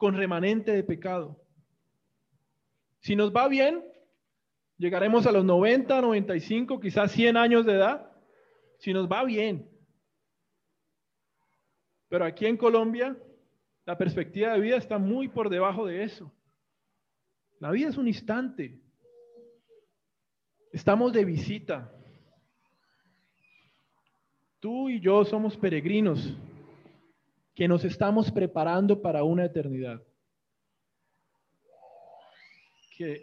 [0.00, 1.38] con remanente de pecado.
[3.00, 3.84] Si nos va bien,
[4.78, 8.10] llegaremos a los 90, 95, quizás 100 años de edad.
[8.78, 9.68] Si nos va bien.
[12.08, 13.14] Pero aquí en Colombia,
[13.84, 16.32] la perspectiva de vida está muy por debajo de eso.
[17.58, 18.80] La vida es un instante.
[20.72, 21.92] Estamos de visita.
[24.60, 26.34] Tú y yo somos peregrinos
[27.60, 30.00] que nos estamos preparando para una eternidad.
[32.96, 33.20] Que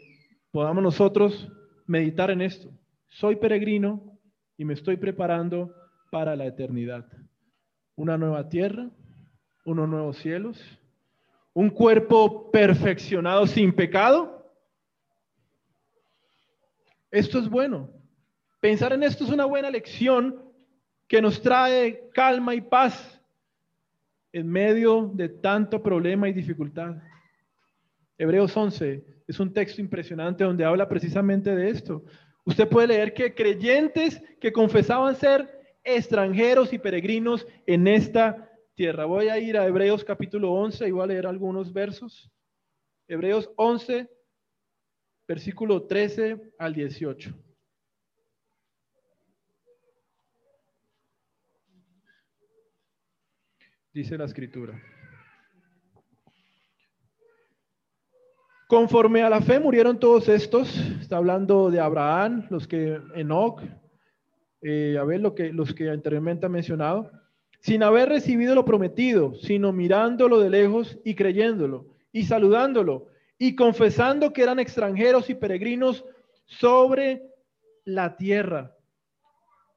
[0.52, 1.52] podamos nosotros
[1.88, 2.70] meditar en esto.
[3.08, 4.16] Soy peregrino
[4.56, 5.74] y me estoy preparando
[6.12, 7.08] para la eternidad.
[7.96, 8.92] Una nueva tierra,
[9.66, 10.64] unos nuevos cielos,
[11.56, 14.54] un cuerpo perfeccionado sin pecado.
[17.10, 17.90] Esto es bueno.
[18.60, 20.44] Pensar en esto es una buena lección
[21.08, 23.17] que nos trae calma y paz
[24.38, 26.96] en medio de tanto problema y dificultad.
[28.20, 32.04] Hebreos 11 es un texto impresionante donde habla precisamente de esto.
[32.46, 35.50] Usted puede leer que creyentes que confesaban ser
[35.84, 39.06] extranjeros y peregrinos en esta tierra.
[39.06, 42.32] Voy a ir a Hebreos capítulo 11 y voy a leer algunos versos.
[43.08, 44.08] Hebreos 11,
[45.28, 47.34] versículo 13 al 18.
[53.98, 54.80] Dice la escritura.
[58.68, 63.60] Conforme a la fe murieron todos estos, está hablando de Abraham, los que Enoch,
[64.62, 67.10] eh, a ver lo que, los que anteriormente ha mencionado,
[67.60, 73.08] sin haber recibido lo prometido, sino mirándolo de lejos y creyéndolo y saludándolo
[73.40, 76.06] y confesando que eran extranjeros y peregrinos
[76.46, 77.24] sobre
[77.84, 78.76] la tierra.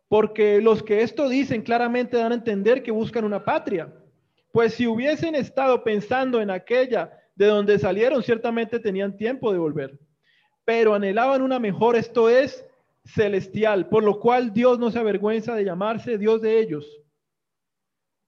[0.08, 3.90] Porque los que esto dicen claramente dan a entender que buscan una patria.
[4.52, 9.98] Pues si hubiesen estado pensando en aquella de donde salieron, ciertamente tenían tiempo de volver.
[10.64, 12.66] Pero anhelaban una mejor, esto es
[13.04, 16.86] celestial, por lo cual Dios no se avergüenza de llamarse Dios de ellos,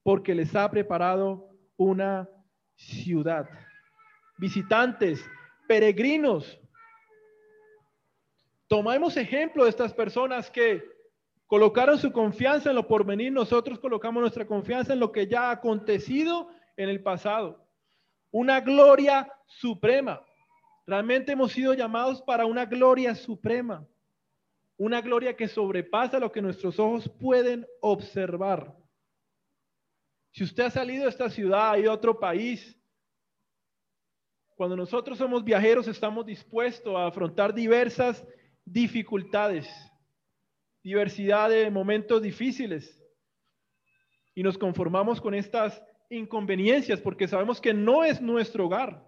[0.02, 2.28] porque les ha preparado una
[2.74, 3.48] ciudad.
[4.38, 5.24] Visitantes,
[5.68, 6.58] peregrinos.
[8.66, 10.82] Tomamos ejemplo de estas personas que
[11.52, 15.50] colocaron su confianza en lo porvenir, nosotros colocamos nuestra confianza en lo que ya ha
[15.50, 16.48] acontecido
[16.78, 17.68] en el pasado.
[18.30, 20.24] Una gloria suprema.
[20.86, 23.86] Realmente hemos sido llamados para una gloria suprema.
[24.78, 28.74] Una gloria que sobrepasa lo que nuestros ojos pueden observar.
[30.30, 32.80] Si usted ha salido de esta ciudad y de otro país,
[34.56, 38.26] cuando nosotros somos viajeros estamos dispuestos a afrontar diversas
[38.64, 39.68] dificultades
[40.82, 42.98] diversidad de momentos difíciles.
[44.34, 49.06] y nos conformamos con estas inconveniencias porque sabemos que no es nuestro hogar.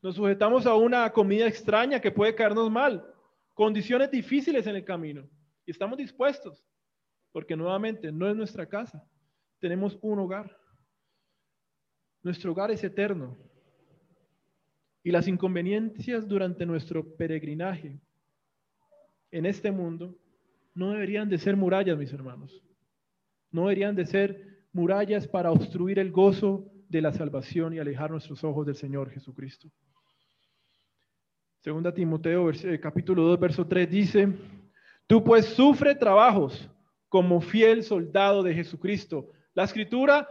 [0.00, 3.04] Nos sujetamos a una comida extraña que puede caernos mal,
[3.54, 5.28] condiciones difíciles en el camino
[5.66, 6.64] y estamos dispuestos
[7.32, 9.04] porque nuevamente no es nuestra casa.
[9.58, 10.56] Tenemos un hogar.
[12.22, 13.36] Nuestro hogar es eterno.
[15.02, 18.00] Y las inconveniencias durante nuestro peregrinaje
[19.30, 20.16] en este mundo
[20.74, 22.62] no deberían de ser murallas, mis hermanos.
[23.50, 28.42] No deberían de ser murallas para obstruir el gozo de la salvación y alejar nuestros
[28.44, 29.70] ojos del Señor Jesucristo.
[31.60, 34.28] Segunda Timoteo eh, capítulo 2 verso 3 dice,
[35.06, 36.68] tú pues sufre trabajos
[37.08, 39.30] como fiel soldado de Jesucristo.
[39.54, 40.28] La escritura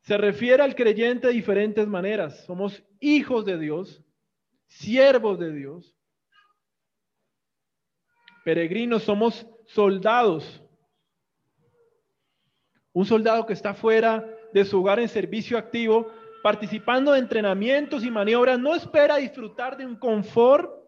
[0.00, 2.44] se refiere al creyente de diferentes maneras.
[2.46, 4.02] Somos hijos de Dios,
[4.66, 5.94] siervos de Dios,
[8.44, 10.62] peregrinos, somos soldados.
[12.92, 16.10] Un soldado que está fuera de su hogar en servicio activo,
[16.42, 20.80] participando de entrenamientos y maniobras, no espera disfrutar de un confort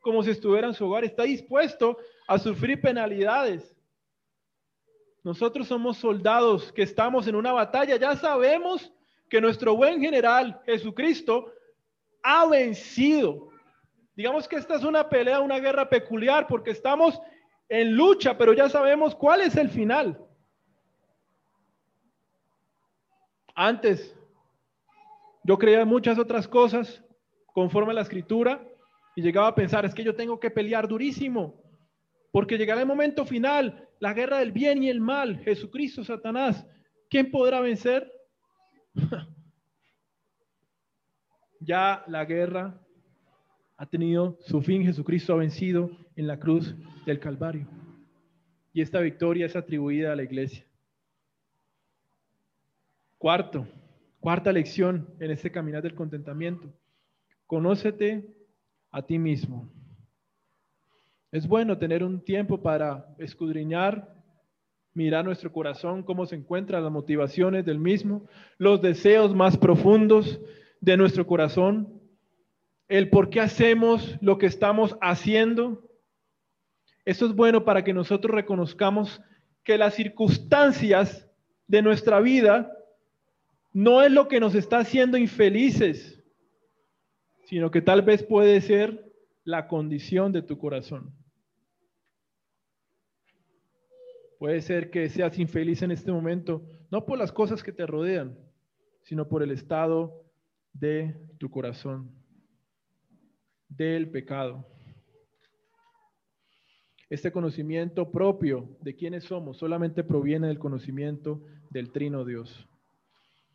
[0.00, 3.76] como si estuviera en su hogar, está dispuesto a sufrir penalidades.
[5.22, 8.90] Nosotros somos soldados que estamos en una batalla, ya sabemos
[9.28, 11.52] que nuestro buen general Jesucristo
[12.22, 13.49] ha vencido.
[14.14, 17.20] Digamos que esta es una pelea, una guerra peculiar, porque estamos
[17.68, 20.18] en lucha, pero ya sabemos cuál es el final.
[23.54, 24.16] Antes,
[25.44, 27.02] yo creía en muchas otras cosas
[27.52, 28.66] conforme a la escritura
[29.14, 31.62] y llegaba a pensar, es que yo tengo que pelear durísimo,
[32.32, 36.66] porque llegará el momento final, la guerra del bien y el mal, Jesucristo, Satanás,
[37.08, 38.10] ¿quién podrá vencer?
[41.60, 42.79] ya la guerra
[43.80, 46.76] ha tenido su fin, Jesucristo ha vencido en la cruz
[47.06, 47.66] del Calvario.
[48.74, 50.66] Y esta victoria es atribuida a la iglesia.
[53.16, 53.66] Cuarto,
[54.20, 56.70] cuarta lección en este caminar del contentamiento.
[57.46, 58.28] Conócete
[58.90, 59.72] a ti mismo.
[61.32, 64.14] Es bueno tener un tiempo para escudriñar,
[64.92, 68.26] mirar nuestro corazón, cómo se encuentran las motivaciones del mismo,
[68.58, 70.38] los deseos más profundos
[70.82, 71.99] de nuestro corazón,
[72.90, 75.88] el por qué hacemos lo que estamos haciendo.
[77.04, 79.22] Esto es bueno para que nosotros reconozcamos
[79.62, 81.30] que las circunstancias
[81.68, 82.76] de nuestra vida
[83.72, 86.20] no es lo que nos está haciendo infelices,
[87.44, 89.12] sino que tal vez puede ser
[89.44, 91.14] la condición de tu corazón.
[94.40, 98.36] Puede ser que seas infeliz en este momento, no por las cosas que te rodean,
[99.02, 100.24] sino por el estado
[100.72, 102.19] de tu corazón
[103.70, 104.66] del pecado.
[107.08, 112.68] Este conocimiento propio de quiénes somos solamente proviene del conocimiento del trino Dios.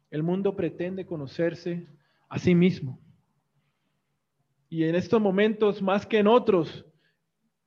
[0.10, 1.88] El mundo pretende conocerse
[2.28, 3.00] a sí mismo.
[4.70, 6.86] Y en estos momentos, más que en otros,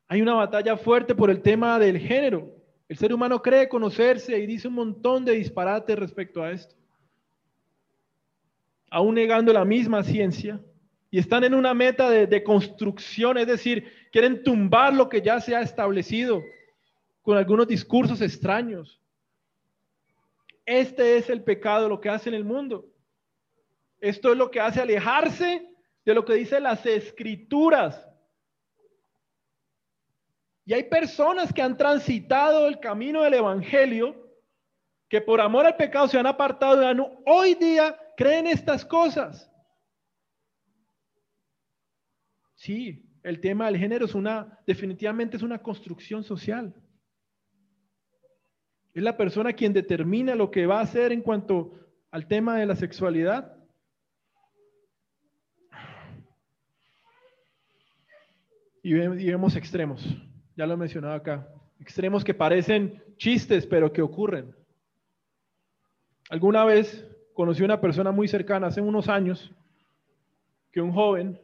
[0.08, 2.54] hay una batalla fuerte por el tema del género.
[2.88, 6.74] El ser humano cree conocerse y dice un montón de disparates respecto a esto.
[8.90, 10.60] Aún negando la misma ciencia,
[11.10, 15.56] y están en una meta de, construcción, es decir, quieren tumbar lo que ya se
[15.56, 16.42] ha establecido
[17.22, 19.00] con algunos discursos extraños.
[20.66, 22.86] Este es el pecado, lo que hace en el mundo.
[24.00, 25.66] Esto es lo que hace alejarse
[26.04, 28.06] de lo que dicen las escrituras.
[30.66, 34.14] Y hay personas que han transitado el camino del Evangelio,
[35.08, 39.50] que por amor al pecado se han apartado de hoy día creen estas cosas.
[42.58, 46.74] Sí, el tema del género es una, definitivamente es una construcción social.
[48.92, 51.72] Es la persona quien determina lo que va a hacer en cuanto
[52.10, 53.56] al tema de la sexualidad.
[58.82, 60.04] Y vemos extremos,
[60.56, 61.48] ya lo he mencionado acá,
[61.78, 64.52] extremos que parecen chistes, pero que ocurren.
[66.28, 69.52] Alguna vez conocí a una persona muy cercana, hace unos años,
[70.72, 71.40] que un joven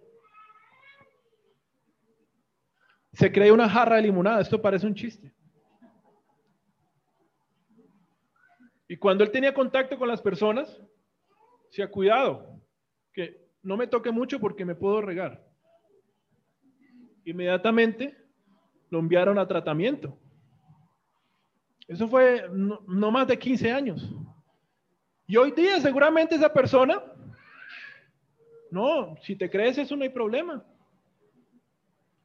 [3.15, 4.41] se cree una jarra de limonada.
[4.41, 5.33] Esto parece un chiste.
[8.89, 10.81] Y cuando él tenía contacto con las personas,
[11.71, 12.61] se ha cuidado,
[13.13, 15.43] que no me toque mucho porque me puedo regar.
[17.25, 18.17] Inmediatamente
[18.91, 20.19] lo enviaron a tratamiento.
[21.89, 24.15] Eso fue no, no más de 15 años.
[25.27, 27.03] Y hoy día seguramente esa persona,
[28.71, 30.65] no, si te crees eso no hay problema.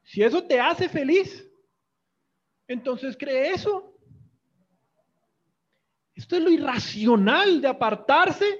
[0.09, 1.47] Si eso te hace feliz,
[2.67, 3.93] entonces cree eso.
[6.15, 8.59] Esto es lo irracional de apartarse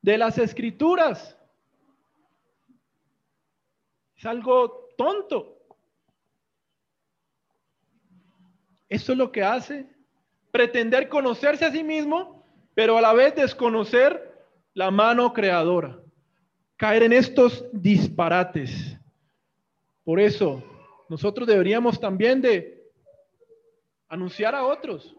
[0.00, 1.36] de las escrituras.
[4.14, 5.66] Es algo tonto.
[8.88, 9.84] Eso es lo que hace
[10.52, 16.00] pretender conocerse a sí mismo, pero a la vez desconocer la mano creadora.
[16.76, 18.97] Caer en estos disparates.
[20.08, 20.64] Por eso,
[21.10, 22.82] nosotros deberíamos también de
[24.08, 25.14] anunciar a otros.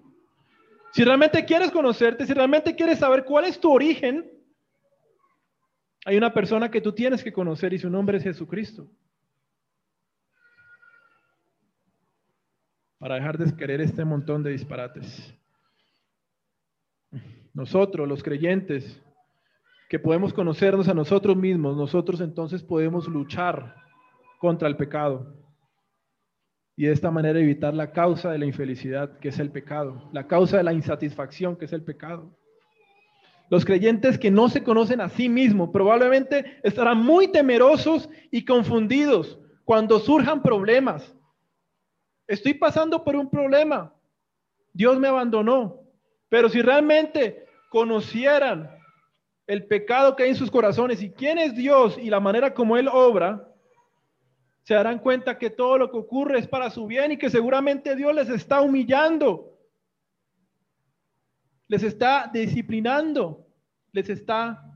[0.93, 4.27] Si realmente quieres conocerte, si realmente quieres saber cuál es tu origen,
[6.05, 8.89] hay una persona que tú tienes que conocer y su nombre es Jesucristo.
[12.97, 15.31] Para dejar de querer este montón de disparates.
[17.53, 18.99] Nosotros, los creyentes,
[19.87, 23.87] que podemos conocernos a nosotros mismos, nosotros entonces podemos luchar
[24.39, 25.39] contra el pecado
[26.79, 30.27] y de esta manera evitar la causa de la infelicidad, que es el pecado, la
[30.27, 32.33] causa de la insatisfacción, que es el pecado.
[33.49, 39.37] Los creyentes que no se conocen a sí mismos probablemente estarán muy temerosos y confundidos
[39.65, 41.13] cuando surjan problemas.
[42.25, 43.93] Estoy pasando por un problema.
[44.71, 45.81] Dios me abandonó.
[46.29, 48.69] Pero si realmente conocieran
[49.47, 52.77] el pecado que hay en sus corazones y quién es Dios y la manera como
[52.77, 53.48] Él obra,
[54.69, 57.95] se darán cuenta que todo lo que ocurre es para su bien y que seguramente
[57.95, 59.57] Dios les está humillando,
[61.67, 63.47] les está disciplinando,
[63.91, 64.71] les está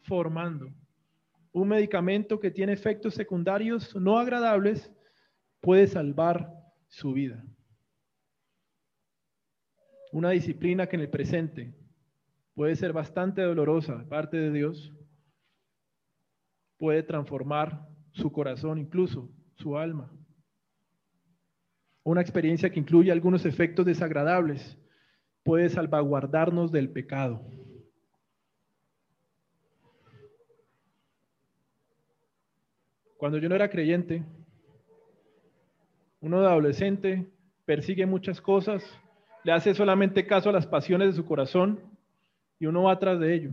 [0.00, 0.72] formando.
[1.52, 4.90] Un medicamento que tiene efectos secundarios no agradables
[5.60, 6.50] puede salvar
[6.88, 7.44] su vida.
[10.12, 11.74] Una disciplina que en el presente
[12.54, 14.94] puede ser bastante dolorosa de parte de Dios,
[16.78, 20.10] puede transformar su corazón, incluso su alma.
[22.02, 24.78] Una experiencia que incluye algunos efectos desagradables
[25.42, 27.42] puede salvaguardarnos del pecado.
[33.18, 34.24] Cuando yo no era creyente,
[36.20, 37.26] uno de adolescente
[37.64, 38.82] persigue muchas cosas,
[39.44, 41.80] le hace solamente caso a las pasiones de su corazón
[42.58, 43.50] y uno va atrás de ello.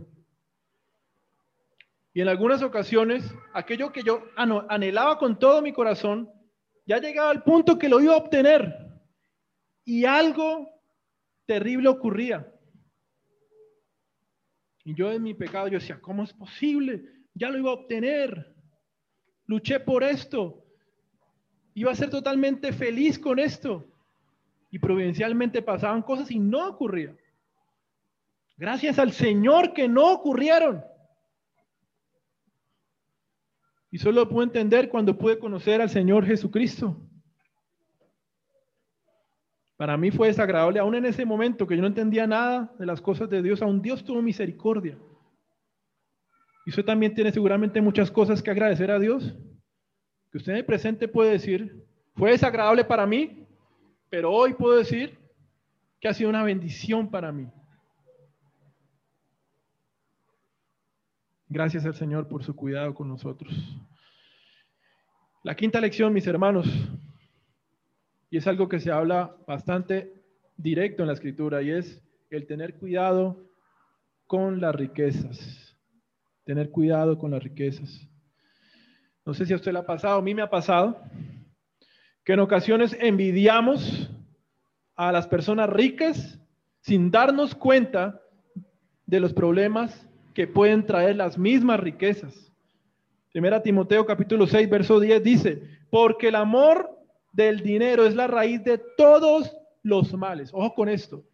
[2.14, 6.30] Y en algunas ocasiones, aquello que yo anhelaba con todo mi corazón,
[6.86, 8.72] ya llegaba al punto que lo iba a obtener.
[9.84, 10.70] Y algo
[11.44, 12.48] terrible ocurría.
[14.84, 17.04] Y yo en mi pecado, yo decía, ¿cómo es posible?
[17.34, 18.54] Ya lo iba a obtener.
[19.46, 20.64] Luché por esto.
[21.74, 23.84] Iba a ser totalmente feliz con esto.
[24.70, 27.16] Y providencialmente pasaban cosas y no ocurría.
[28.56, 30.84] Gracias al Señor que no ocurrieron.
[33.94, 37.00] Y solo lo pude entender cuando pude conocer al Señor Jesucristo.
[39.76, 43.00] Para mí fue desagradable, aún en ese momento que yo no entendía nada de las
[43.00, 44.98] cosas de Dios, aún Dios tuvo misericordia.
[46.66, 49.38] Y usted también tiene seguramente muchas cosas que agradecer a Dios.
[50.32, 51.86] Que usted en el presente puede decir,
[52.16, 53.46] fue desagradable para mí,
[54.10, 55.16] pero hoy puedo decir
[56.00, 57.46] que ha sido una bendición para mí.
[61.54, 63.54] Gracias al Señor por su cuidado con nosotros.
[65.44, 66.66] La quinta lección, mis hermanos,
[68.28, 70.20] y es algo que se habla bastante
[70.56, 73.40] directo en la escritura, y es el tener cuidado
[74.26, 75.78] con las riquezas.
[76.42, 78.04] Tener cuidado con las riquezas.
[79.24, 81.00] No sé si a usted le ha pasado, a mí me ha pasado,
[82.24, 84.10] que en ocasiones envidiamos
[84.96, 86.36] a las personas ricas
[86.80, 88.20] sin darnos cuenta
[89.06, 92.52] de los problemas que pueden traer las mismas riquezas.
[93.32, 96.90] Primera Timoteo capítulo 6, verso 10 dice, porque el amor
[97.32, 100.50] del dinero es la raíz de todos los males.
[100.52, 101.24] Ojo con esto.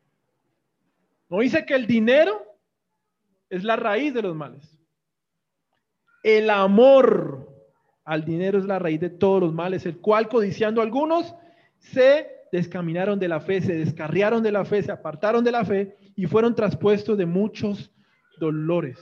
[1.28, 2.42] No dice que el dinero
[3.48, 4.78] es la raíz de los males.
[6.22, 7.48] El amor
[8.04, 11.34] al dinero es la raíz de todos los males, el cual codiciando algunos
[11.78, 15.96] se descaminaron de la fe, se descarriaron de la fe, se apartaron de la fe
[16.16, 17.92] y fueron traspuestos de muchos
[18.40, 18.98] dolores.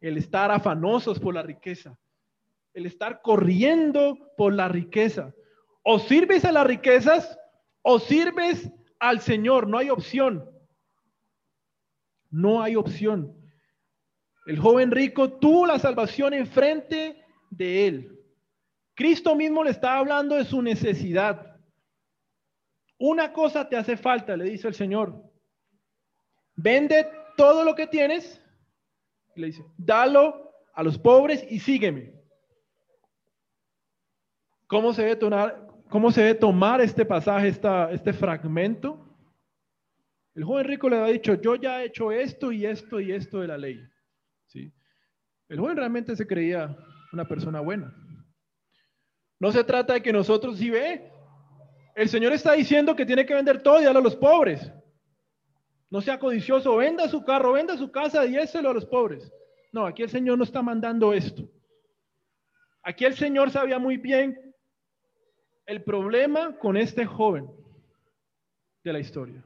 [0.00, 1.96] El estar afanosos por la riqueza.
[2.74, 5.32] El estar corriendo por la riqueza.
[5.84, 7.38] O sirves a las riquezas
[7.82, 9.68] o sirves al Señor.
[9.68, 10.50] No hay opción.
[12.30, 13.36] No hay opción.
[14.46, 18.20] El joven rico tuvo la salvación enfrente de él.
[18.94, 21.56] Cristo mismo le estaba hablando de su necesidad.
[22.98, 25.22] Una cosa te hace falta, le dice el Señor.
[26.54, 28.40] Vende todo lo que tienes,
[29.34, 32.14] le dice, dalo a los pobres y sígueme.
[34.66, 39.06] ¿Cómo se debe tomar, cómo se tomar este pasaje, esta, este fragmento?
[40.34, 43.40] El joven rico le había dicho, yo ya he hecho esto y esto y esto
[43.40, 43.80] de la ley.
[44.46, 44.72] ¿Sí?
[45.48, 46.76] El joven realmente se creía
[47.12, 47.92] una persona buena.
[49.40, 51.10] No se trata de que nosotros, si ve,
[51.96, 54.72] el Señor está diciendo que tiene que vender todo y darlo a los pobres.
[55.90, 59.32] No sea codicioso, venda su carro, venda su casa y déselo a los pobres.
[59.72, 61.48] No, aquí el Señor no está mandando esto.
[62.82, 64.54] Aquí el Señor sabía muy bien
[65.66, 67.50] el problema con este joven
[68.84, 69.44] de la historia.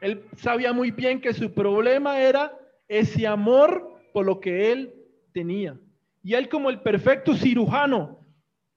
[0.00, 2.56] Él sabía muy bien que su problema era
[2.88, 4.94] ese amor por lo que él
[5.32, 5.78] tenía.
[6.22, 8.18] Y él como el perfecto cirujano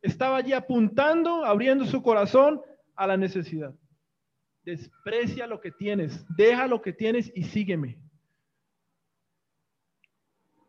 [0.02, 2.62] estaba allí apuntando, abriendo su corazón
[2.96, 3.74] a la necesidad.
[4.64, 8.00] Desprecia lo que tienes, deja lo que tienes y sígueme.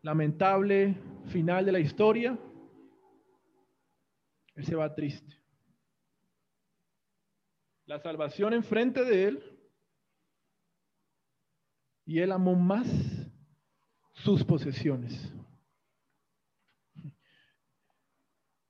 [0.01, 2.37] Lamentable final de la historia.
[4.55, 5.35] Él se va triste.
[7.85, 9.43] La salvación enfrente de él.
[12.05, 12.87] Y él amó más
[14.13, 15.33] sus posesiones.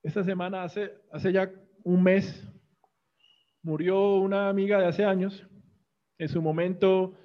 [0.01, 1.51] Esta semana, hace, hace ya
[1.83, 2.47] un mes,
[3.65, 5.45] murió una amiga de hace años.
[6.19, 7.15] En su momento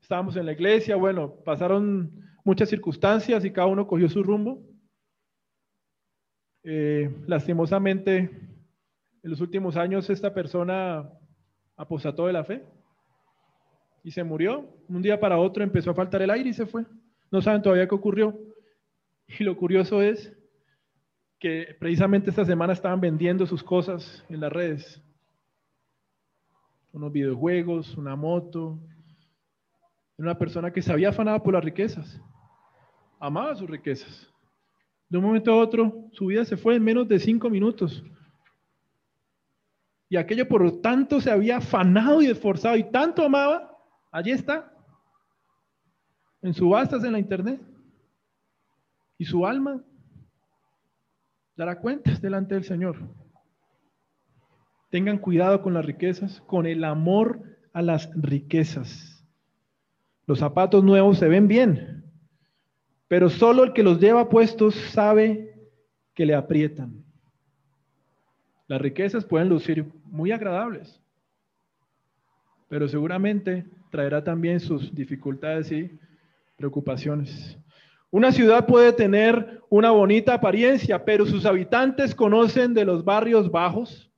[0.00, 2.10] estábamos en la iglesia, bueno, pasaron
[2.44, 4.62] muchas circunstancias y cada uno cogió su rumbo.
[6.64, 11.10] Eh, lastimosamente, en los últimos años esta persona
[11.76, 12.64] apostató de la fe
[14.02, 14.66] y se murió.
[14.88, 16.86] Un día para otro empezó a faltar el aire y se fue.
[17.30, 18.34] No saben todavía qué ocurrió.
[19.38, 20.32] Y lo curioso es
[21.38, 25.02] que precisamente esta semana estaban vendiendo sus cosas en las redes.
[26.92, 28.78] Unos videojuegos, una moto.
[30.18, 32.20] Era una persona que se había afanado por las riquezas.
[33.18, 34.30] Amaba sus riquezas.
[35.08, 38.04] De un momento a otro, su vida se fue en menos de cinco minutos.
[40.08, 43.78] Y aquello por lo tanto se había afanado y esforzado y tanto amaba,
[44.10, 44.70] allí está,
[46.42, 47.60] en subastas en la internet.
[49.16, 49.82] Y su alma
[51.56, 52.96] dará cuentas delante del Señor.
[54.92, 57.40] Tengan cuidado con las riquezas, con el amor
[57.72, 59.26] a las riquezas.
[60.26, 62.04] Los zapatos nuevos se ven bien,
[63.08, 65.70] pero solo el que los lleva puestos sabe
[66.12, 67.02] que le aprietan.
[68.68, 71.00] Las riquezas pueden lucir muy agradables,
[72.68, 75.98] pero seguramente traerá también sus dificultades y
[76.58, 77.56] preocupaciones.
[78.10, 84.11] Una ciudad puede tener una bonita apariencia, pero sus habitantes conocen de los barrios bajos,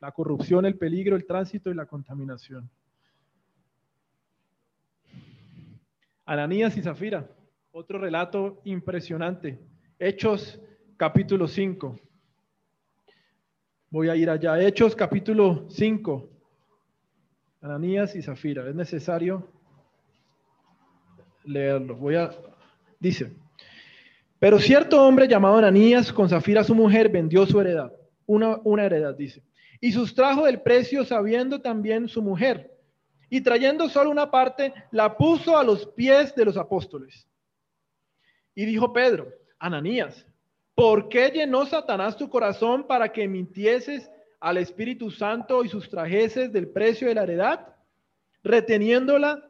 [0.00, 2.70] la corrupción, el peligro, el tránsito y la contaminación.
[6.24, 7.28] Ananías y Zafira,
[7.72, 9.58] otro relato impresionante.
[9.98, 10.60] Hechos
[10.96, 11.98] capítulo 5.
[13.90, 14.60] Voy a ir allá.
[14.60, 16.28] Hechos capítulo 5.
[17.62, 18.68] Ananías y Zafira.
[18.68, 19.48] Es necesario
[21.44, 21.96] leerlo.
[21.96, 22.30] Voy a
[23.00, 23.32] Dice,
[24.40, 27.92] pero cierto hombre llamado Ananías con Zafira su mujer vendió su heredad,
[28.26, 29.42] una, una heredad, dice,
[29.80, 32.74] y sustrajo del precio sabiendo también su mujer,
[33.30, 37.28] y trayendo solo una parte, la puso a los pies de los apóstoles.
[38.54, 40.26] Y dijo Pedro, Ananías,
[40.74, 44.10] ¿por qué llenó Satanás tu corazón para que mintieses
[44.40, 47.74] al Espíritu Santo y sustrajeses del precio de la heredad,
[48.42, 49.44] reteniéndola?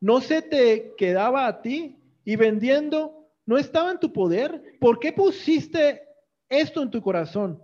[0.00, 4.76] ¿No se te quedaba a ti y vendiendo no estaba en tu poder?
[4.80, 6.02] ¿Por qué pusiste
[6.48, 7.62] esto en tu corazón?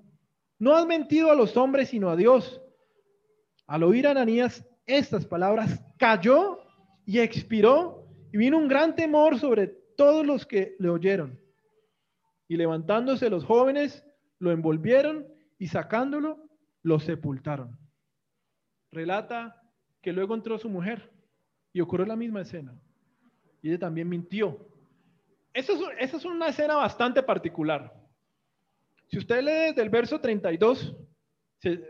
[0.59, 2.61] No has mentido a los hombres, sino a Dios.
[3.67, 6.61] Al oír Ananías estas palabras, cayó
[7.05, 11.41] y expiró, y vino un gran temor sobre todos los que le oyeron.
[12.49, 14.05] Y levantándose los jóvenes,
[14.39, 15.27] lo envolvieron
[15.59, 16.49] y sacándolo,
[16.83, 17.79] lo sepultaron.
[18.93, 19.61] Relata
[20.01, 21.11] que luego entró su mujer
[21.73, 22.79] y ocurrió la misma escena
[23.67, 24.65] y ella también mintió.
[25.53, 27.93] Esa es, una escena bastante particular.
[29.09, 30.97] Si usted lee del verso 32,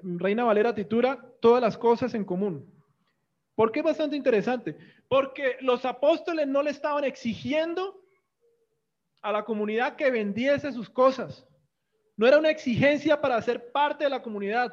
[0.03, 2.73] Reina Valera titula todas las cosas en común.
[3.55, 4.77] ¿Por qué es bastante interesante?
[5.09, 8.03] Porque los apóstoles no le estaban exigiendo
[9.23, 11.47] a la comunidad que vendiese sus cosas.
[12.17, 14.73] No era una exigencia para ser parte de la comunidad.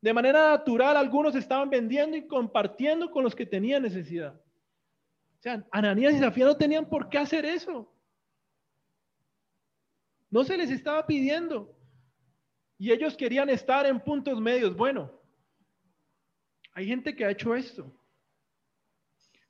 [0.00, 4.34] De manera natural, algunos estaban vendiendo y compartiendo con los que tenían necesidad.
[4.34, 7.90] O sea, Ananías y Zafira no tenían por qué hacer eso.
[10.30, 11.76] No se les estaba pidiendo.
[12.78, 14.74] Y ellos querían estar en puntos medios.
[14.74, 15.12] Bueno,
[16.72, 17.92] hay gente que ha hecho esto.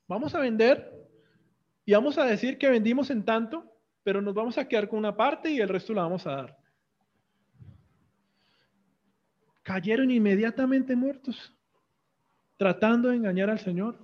[0.07, 0.91] Vamos a vender
[1.85, 3.63] y vamos a decir que vendimos en tanto,
[4.03, 6.57] pero nos vamos a quedar con una parte y el resto la vamos a dar.
[9.63, 11.55] Cayeron inmediatamente muertos.
[12.57, 13.97] tratando de engañar al Señor.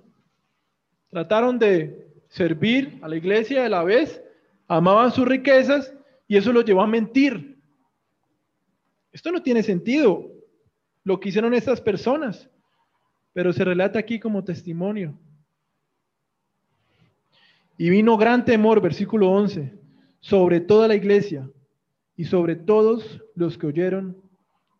[1.10, 4.20] Trataron de servir a la iglesia de la vez,
[4.66, 5.94] amaban sus riquezas
[6.28, 7.58] y eso los llevó a mentir.
[9.10, 10.30] Esto no tiene sentido,
[11.02, 12.50] lo que hicieron estas personas,
[13.32, 15.18] pero se relata aquí como testimonio.
[17.78, 19.72] Y vino gran temor, versículo 11,
[20.20, 21.50] sobre toda la iglesia
[22.14, 24.20] y sobre todos los que oyeron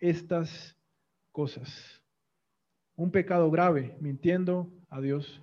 [0.01, 0.77] estas
[1.33, 2.03] cosas.
[2.97, 5.41] Un pecado grave, mintiendo a Dios.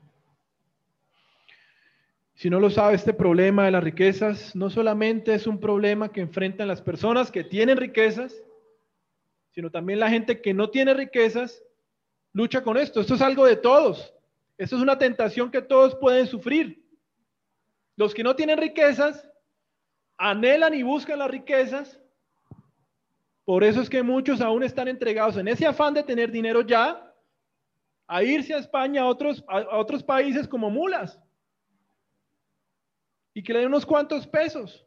[2.36, 6.20] Si no lo sabe, este problema de las riquezas no solamente es un problema que
[6.20, 8.36] enfrentan las personas que tienen riquezas,
[9.52, 11.64] sino también la gente que no tiene riquezas
[12.34, 13.00] lucha con esto.
[13.00, 14.14] Esto es algo de todos.
[14.58, 16.86] Esto es una tentación que todos pueden sufrir.
[17.96, 19.30] Los que no tienen riquezas
[20.18, 21.98] anhelan y buscan las riquezas.
[23.46, 27.14] Por eso es que muchos aún están entregados en ese afán de tener dinero ya
[28.08, 31.18] a irse a España, a otros, a otros países como mulas.
[33.36, 34.84] Y que le den unos cuantos pesos.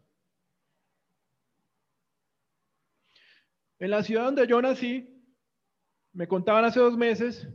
[3.78, 5.22] En la ciudad donde yo nací,
[6.12, 7.46] me contaban hace dos meses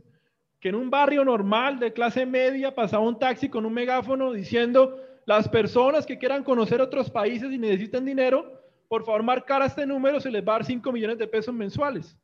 [0.60, 4.98] que en un barrio normal de clase media pasaba un taxi con un megáfono diciendo
[5.26, 9.84] las personas que quieran conocer otros países y necesitan dinero, por favor marcar a este
[9.84, 12.16] número, se les va a dar 5 millones de pesos mensuales.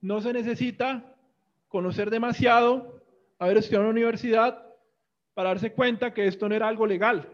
[0.00, 1.14] No se necesita
[1.68, 3.04] conocer demasiado,
[3.38, 4.65] haber estudiado en la universidad,
[5.36, 7.28] para darse cuenta que esto no era algo legal.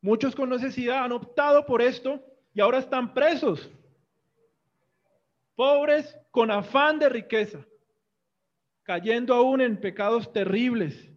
[0.00, 2.22] Muchos con necesidad han optado por esto
[2.54, 3.68] y ahora están presos.
[5.56, 7.66] Pobres con afán de riqueza
[8.84, 11.10] cayendo aún en pecados terribles.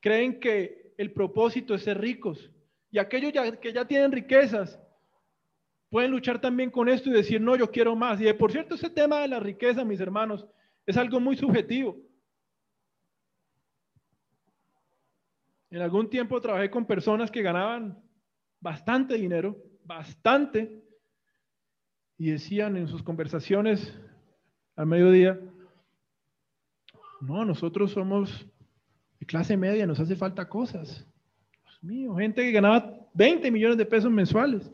[0.00, 2.50] Creen que el propósito es ser ricos.
[2.90, 4.78] Y aquellos que ya tienen riquezas
[5.88, 8.20] pueden luchar también con esto y decir, no, yo quiero más.
[8.20, 10.46] Y por cierto, ese tema de la riqueza, mis hermanos,
[10.84, 11.96] es algo muy subjetivo.
[15.70, 18.02] En algún tiempo trabajé con personas que ganaban
[18.60, 20.82] bastante dinero, bastante,
[22.18, 23.94] y decían en sus conversaciones
[24.74, 25.38] al mediodía,
[27.20, 28.46] no, nosotros somos
[29.18, 31.06] de clase media, nos hace falta cosas.
[31.64, 34.70] Dios mío, gente que ganaba 20 millones de pesos mensuales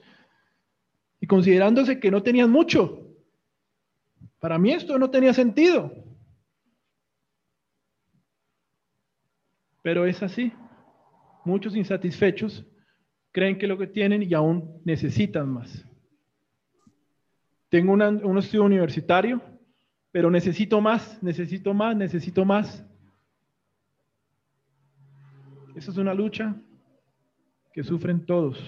[1.20, 3.09] y considerándose que no tenían mucho.
[4.40, 5.93] Para mí esto no tenía sentido.
[9.82, 10.53] Pero es así.
[11.45, 12.64] Muchos insatisfechos
[13.30, 15.84] creen que lo que tienen y aún necesitan más.
[17.68, 19.40] Tengo un estudio universitario
[20.12, 22.84] pero necesito más, necesito más, necesito más.
[25.74, 26.55] Esa es una lucha
[27.72, 28.59] que sufren todos.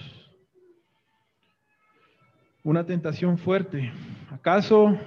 [2.63, 3.93] Una tentación fuerte.
[4.31, 4.97] ¿Acaso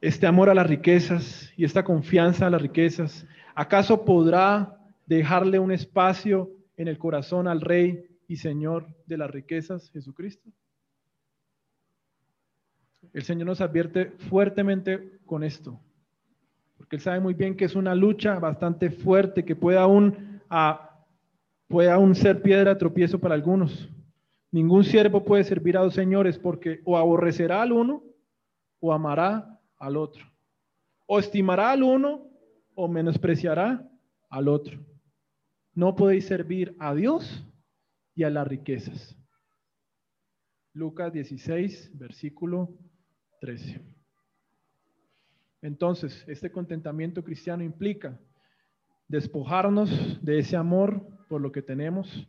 [0.00, 5.72] este amor a las riquezas y esta confianza a las riquezas, acaso podrá dejarle un
[5.72, 10.50] espacio en el corazón al Rey y Señor de las riquezas, Jesucristo?
[13.12, 15.80] el Señor nos advierte fuertemente con esto,
[16.76, 20.40] porque Él sabe muy bien que es una lucha bastante fuerte, que puede aún,
[21.68, 23.88] puede aún ser piedra tropiezo para algunos.
[24.52, 28.02] Ningún siervo puede servir a dos señores porque o aborrecerá al uno
[28.80, 30.24] o amará al otro.
[31.06, 32.29] O estimará al uno
[32.80, 33.86] o menospreciará
[34.30, 34.80] al otro.
[35.74, 37.46] No podéis servir a Dios
[38.14, 39.16] y a las riquezas.
[40.72, 42.70] Lucas 16, versículo
[43.42, 43.82] 13.
[45.60, 48.18] Entonces, este contentamiento cristiano implica
[49.08, 52.26] despojarnos de ese amor por lo que tenemos,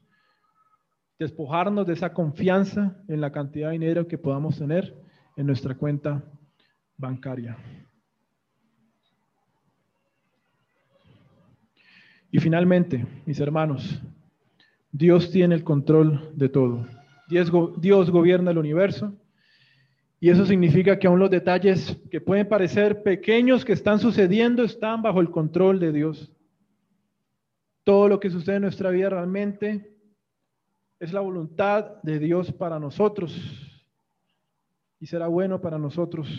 [1.18, 5.02] despojarnos de esa confianza en la cantidad de dinero que podamos tener
[5.38, 6.22] en nuestra cuenta
[6.98, 7.58] bancaria.
[12.32, 14.02] Y finalmente, mis hermanos,
[14.92, 16.86] Dios tiene el control de todo.
[17.28, 19.14] Dios, gobierna el universo
[20.20, 25.02] y eso significa que aún los detalles que pueden parecer pequeños que están sucediendo están
[25.02, 26.32] bajo el control de Dios.
[27.84, 29.96] Todo lo que sucede en nuestra vida realmente
[31.00, 33.34] es la voluntad de Dios para nosotros
[35.00, 36.30] y será bueno para nosotros.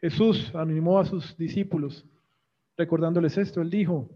[0.00, 2.04] Jesús animó a sus discípulos
[2.76, 3.60] recordándoles esto.
[3.60, 4.10] Él dijo,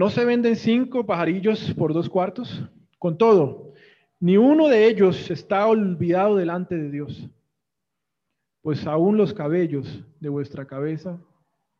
[0.00, 2.66] ¿no se venden cinco pajarillos por dos cuartos?
[2.98, 3.74] Con todo,
[4.18, 7.28] ni uno de ellos está olvidado delante de Dios,
[8.62, 11.20] pues aún los cabellos de vuestra cabeza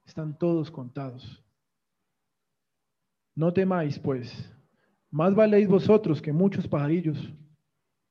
[0.04, 1.42] están todos contados.
[3.34, 4.52] No temáis, pues,
[5.10, 7.32] más valéis vosotros que muchos pajarillos.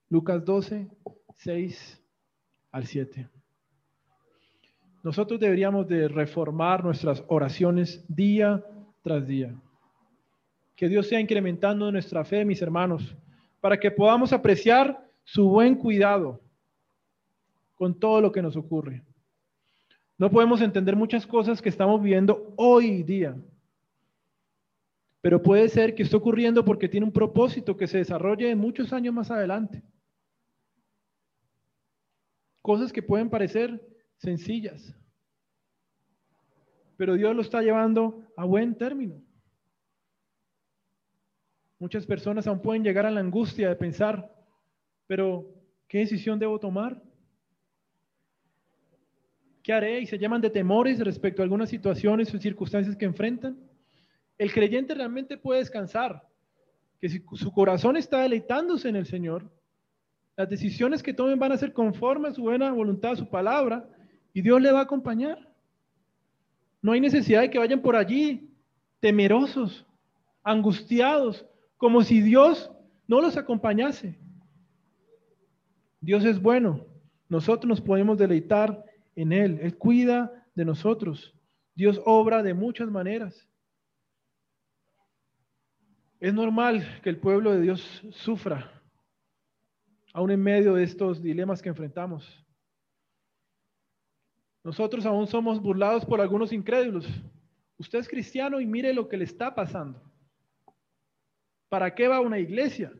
[0.08, 0.88] Lucas 12,
[1.36, 2.02] 6
[2.72, 3.28] al 7.
[5.04, 8.60] Nosotros deberíamos de reformar nuestras oraciones día
[9.04, 9.54] tras día.
[10.80, 13.14] Que Dios sea incrementando nuestra fe, mis hermanos,
[13.60, 16.40] para que podamos apreciar su buen cuidado
[17.74, 19.04] con todo lo que nos ocurre.
[20.16, 23.36] No podemos entender muchas cosas que estamos viviendo hoy día,
[25.20, 29.12] pero puede ser que esté ocurriendo porque tiene un propósito que se desarrolle muchos años
[29.12, 29.82] más adelante.
[32.62, 34.96] Cosas que pueden parecer sencillas,
[36.96, 39.22] pero Dios lo está llevando a buen término.
[41.80, 44.30] Muchas personas aún pueden llegar a la angustia de pensar,
[45.06, 45.46] pero
[45.88, 47.02] ¿qué decisión debo tomar?
[49.62, 50.00] ¿Qué haré?
[50.00, 53.58] Y se llaman de temores respecto a algunas situaciones o circunstancias que enfrentan.
[54.36, 56.22] El creyente realmente puede descansar,
[57.00, 59.50] que si su corazón está deleitándose en el Señor,
[60.36, 63.88] las decisiones que tomen van a ser conforme a su buena voluntad, a su palabra,
[64.34, 65.50] y Dios le va a acompañar.
[66.82, 68.50] No hay necesidad de que vayan por allí
[69.00, 69.86] temerosos,
[70.42, 71.46] angustiados,
[71.80, 72.70] como si Dios
[73.08, 74.18] no los acompañase.
[75.98, 76.84] Dios es bueno.
[77.26, 78.84] Nosotros nos podemos deleitar
[79.16, 79.58] en Él.
[79.62, 81.34] Él cuida de nosotros.
[81.74, 83.48] Dios obra de muchas maneras.
[86.20, 88.82] Es normal que el pueblo de Dios sufra,
[90.12, 92.44] aún en medio de estos dilemas que enfrentamos.
[94.62, 97.08] Nosotros aún somos burlados por algunos incrédulos.
[97.78, 100.09] Usted es cristiano y mire lo que le está pasando.
[101.70, 102.92] ¿Para qué va a una iglesia?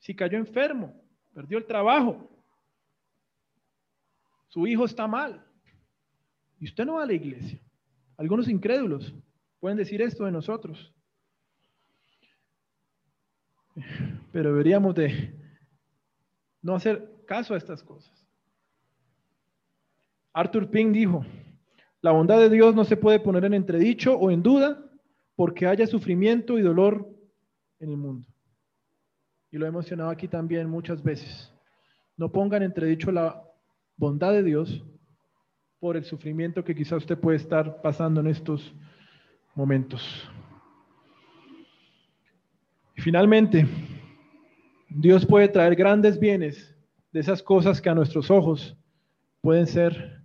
[0.00, 0.92] Si cayó enfermo,
[1.32, 2.28] perdió el trabajo,
[4.48, 5.44] su hijo está mal
[6.58, 7.60] y usted no va a la iglesia.
[8.16, 9.14] Algunos incrédulos
[9.60, 10.92] pueden decir esto de nosotros.
[14.32, 15.32] Pero deberíamos de
[16.60, 18.26] no hacer caso a estas cosas.
[20.32, 21.24] Arthur Pink dijo,
[22.00, 24.84] la bondad de Dios no se puede poner en entredicho o en duda
[25.36, 27.17] porque haya sufrimiento y dolor
[27.80, 28.26] en el mundo.
[29.50, 31.52] Y lo he mencionado aquí también muchas veces.
[32.16, 33.42] No pongan en entredicho la
[33.96, 34.84] bondad de Dios
[35.78, 38.74] por el sufrimiento que quizá usted puede estar pasando en estos
[39.54, 40.28] momentos.
[42.96, 43.66] Y finalmente,
[44.88, 46.74] Dios puede traer grandes bienes
[47.12, 48.76] de esas cosas que a nuestros ojos
[49.40, 50.22] pueden ser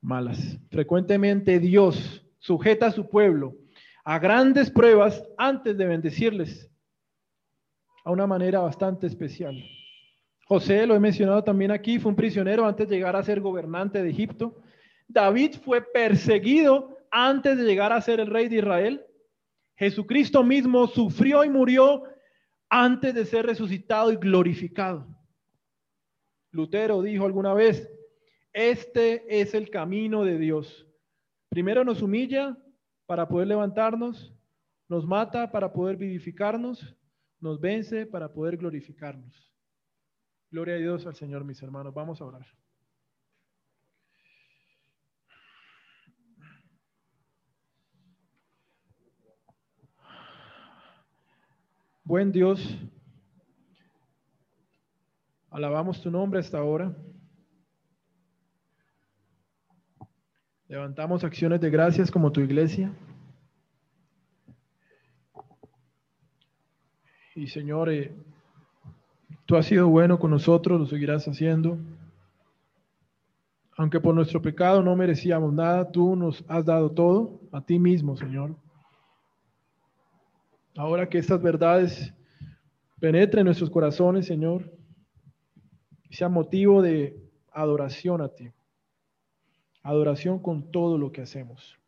[0.00, 0.58] malas.
[0.70, 3.54] Frecuentemente Dios sujeta a su pueblo
[4.08, 6.66] a grandes pruebas antes de bendecirles
[8.06, 9.62] a una manera bastante especial.
[10.46, 14.02] José, lo he mencionado también aquí, fue un prisionero antes de llegar a ser gobernante
[14.02, 14.62] de Egipto.
[15.08, 19.04] David fue perseguido antes de llegar a ser el rey de Israel.
[19.76, 22.04] Jesucristo mismo sufrió y murió
[22.70, 25.06] antes de ser resucitado y glorificado.
[26.50, 27.92] Lutero dijo alguna vez,
[28.54, 30.86] este es el camino de Dios.
[31.50, 32.56] Primero nos humilla
[33.08, 34.30] para poder levantarnos,
[34.86, 36.94] nos mata para poder vivificarnos,
[37.40, 39.50] nos vence para poder glorificarnos.
[40.50, 41.94] Gloria a Dios al Señor, mis hermanos.
[41.94, 42.46] Vamos a orar.
[52.04, 52.78] Buen Dios,
[55.50, 56.94] alabamos tu nombre hasta ahora.
[60.68, 62.92] Levantamos acciones de gracias como tu iglesia.
[67.34, 68.14] Y Señor, eh,
[69.48, 71.78] Tú has sido bueno con nosotros, lo seguirás haciendo.
[73.78, 78.14] Aunque por nuestro pecado no merecíamos nada, tú nos has dado todo a ti mismo,
[78.14, 78.54] Señor.
[80.76, 82.12] Ahora que estas verdades
[83.00, 84.70] penetren en nuestros corazones, Señor,
[86.10, 87.18] sea motivo de
[87.50, 88.52] adoración a ti.
[89.88, 91.78] Adoración con todo lo que hacemos.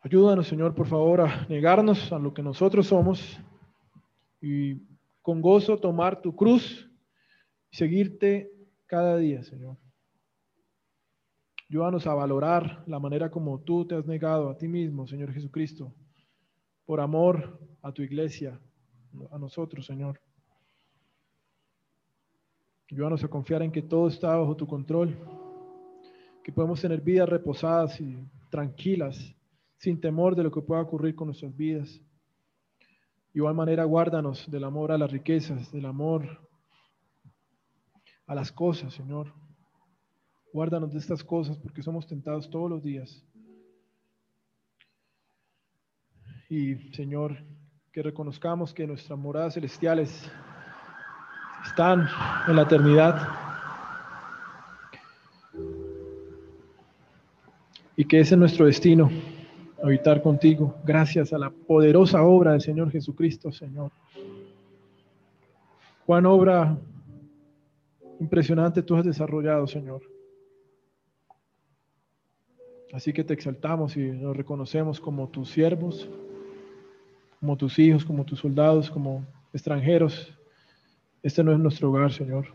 [0.00, 3.38] Ayúdanos, Señor, por favor, a negarnos a lo que nosotros somos
[4.40, 4.74] y
[5.22, 6.90] con gozo tomar tu cruz
[7.70, 8.50] y seguirte
[8.86, 9.76] cada día, Señor.
[11.70, 15.94] Ayúdanos a valorar la manera como tú te has negado a ti mismo, Señor Jesucristo,
[16.84, 18.60] por amor a tu iglesia,
[19.30, 20.20] a nosotros, Señor.
[22.90, 25.35] Ayúdanos a confiar en que todo está bajo tu control,
[26.46, 28.16] que podemos tener vidas reposadas y
[28.50, 29.34] tranquilas,
[29.78, 32.00] sin temor de lo que pueda ocurrir con nuestras vidas
[33.34, 36.40] igual manera, guárdanos del amor a las riquezas, del amor
[38.28, 39.34] a las cosas, Señor.
[40.52, 43.26] Guárdanos de estas cosas porque somos tentados todos los días.
[46.48, 47.36] Y, Señor,
[47.92, 50.30] que reconozcamos que nuestras moradas celestiales
[51.64, 52.06] están
[52.46, 53.45] en la eternidad
[57.96, 59.10] y que ese es nuestro destino,
[59.82, 63.90] habitar contigo, gracias a la poderosa obra del Señor Jesucristo, Señor.
[66.04, 66.78] Cuán obra
[68.20, 70.02] impresionante tú has desarrollado, Señor.
[72.92, 76.08] Así que te exaltamos y nos reconocemos como tus siervos,
[77.40, 80.32] como tus hijos, como tus soldados, como extranjeros.
[81.22, 82.46] Este no es nuestro hogar, Señor.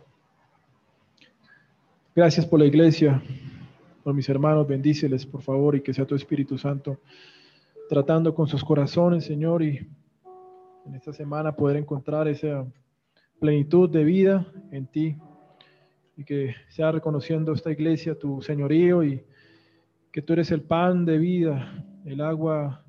[2.16, 3.22] Gracias por la iglesia,
[4.04, 7.00] por mis hermanos, bendíceles, por favor, y que sea tu Espíritu Santo
[7.90, 9.78] tratando con sus corazones, Señor, y
[10.86, 12.66] en esta semana poder encontrar esa
[13.40, 15.18] plenitud de vida en ti
[16.16, 19.24] y que sea reconociendo esta iglesia tu señorío y
[20.12, 22.86] que tú eres el pan de vida, el agua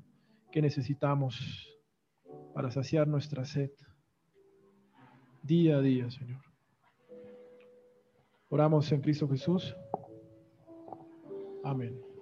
[0.51, 1.67] que necesitamos
[2.53, 3.71] para saciar nuestra sed
[5.41, 6.41] día a día, Señor.
[8.49, 9.75] Oramos en Cristo Jesús.
[11.63, 12.12] Amen.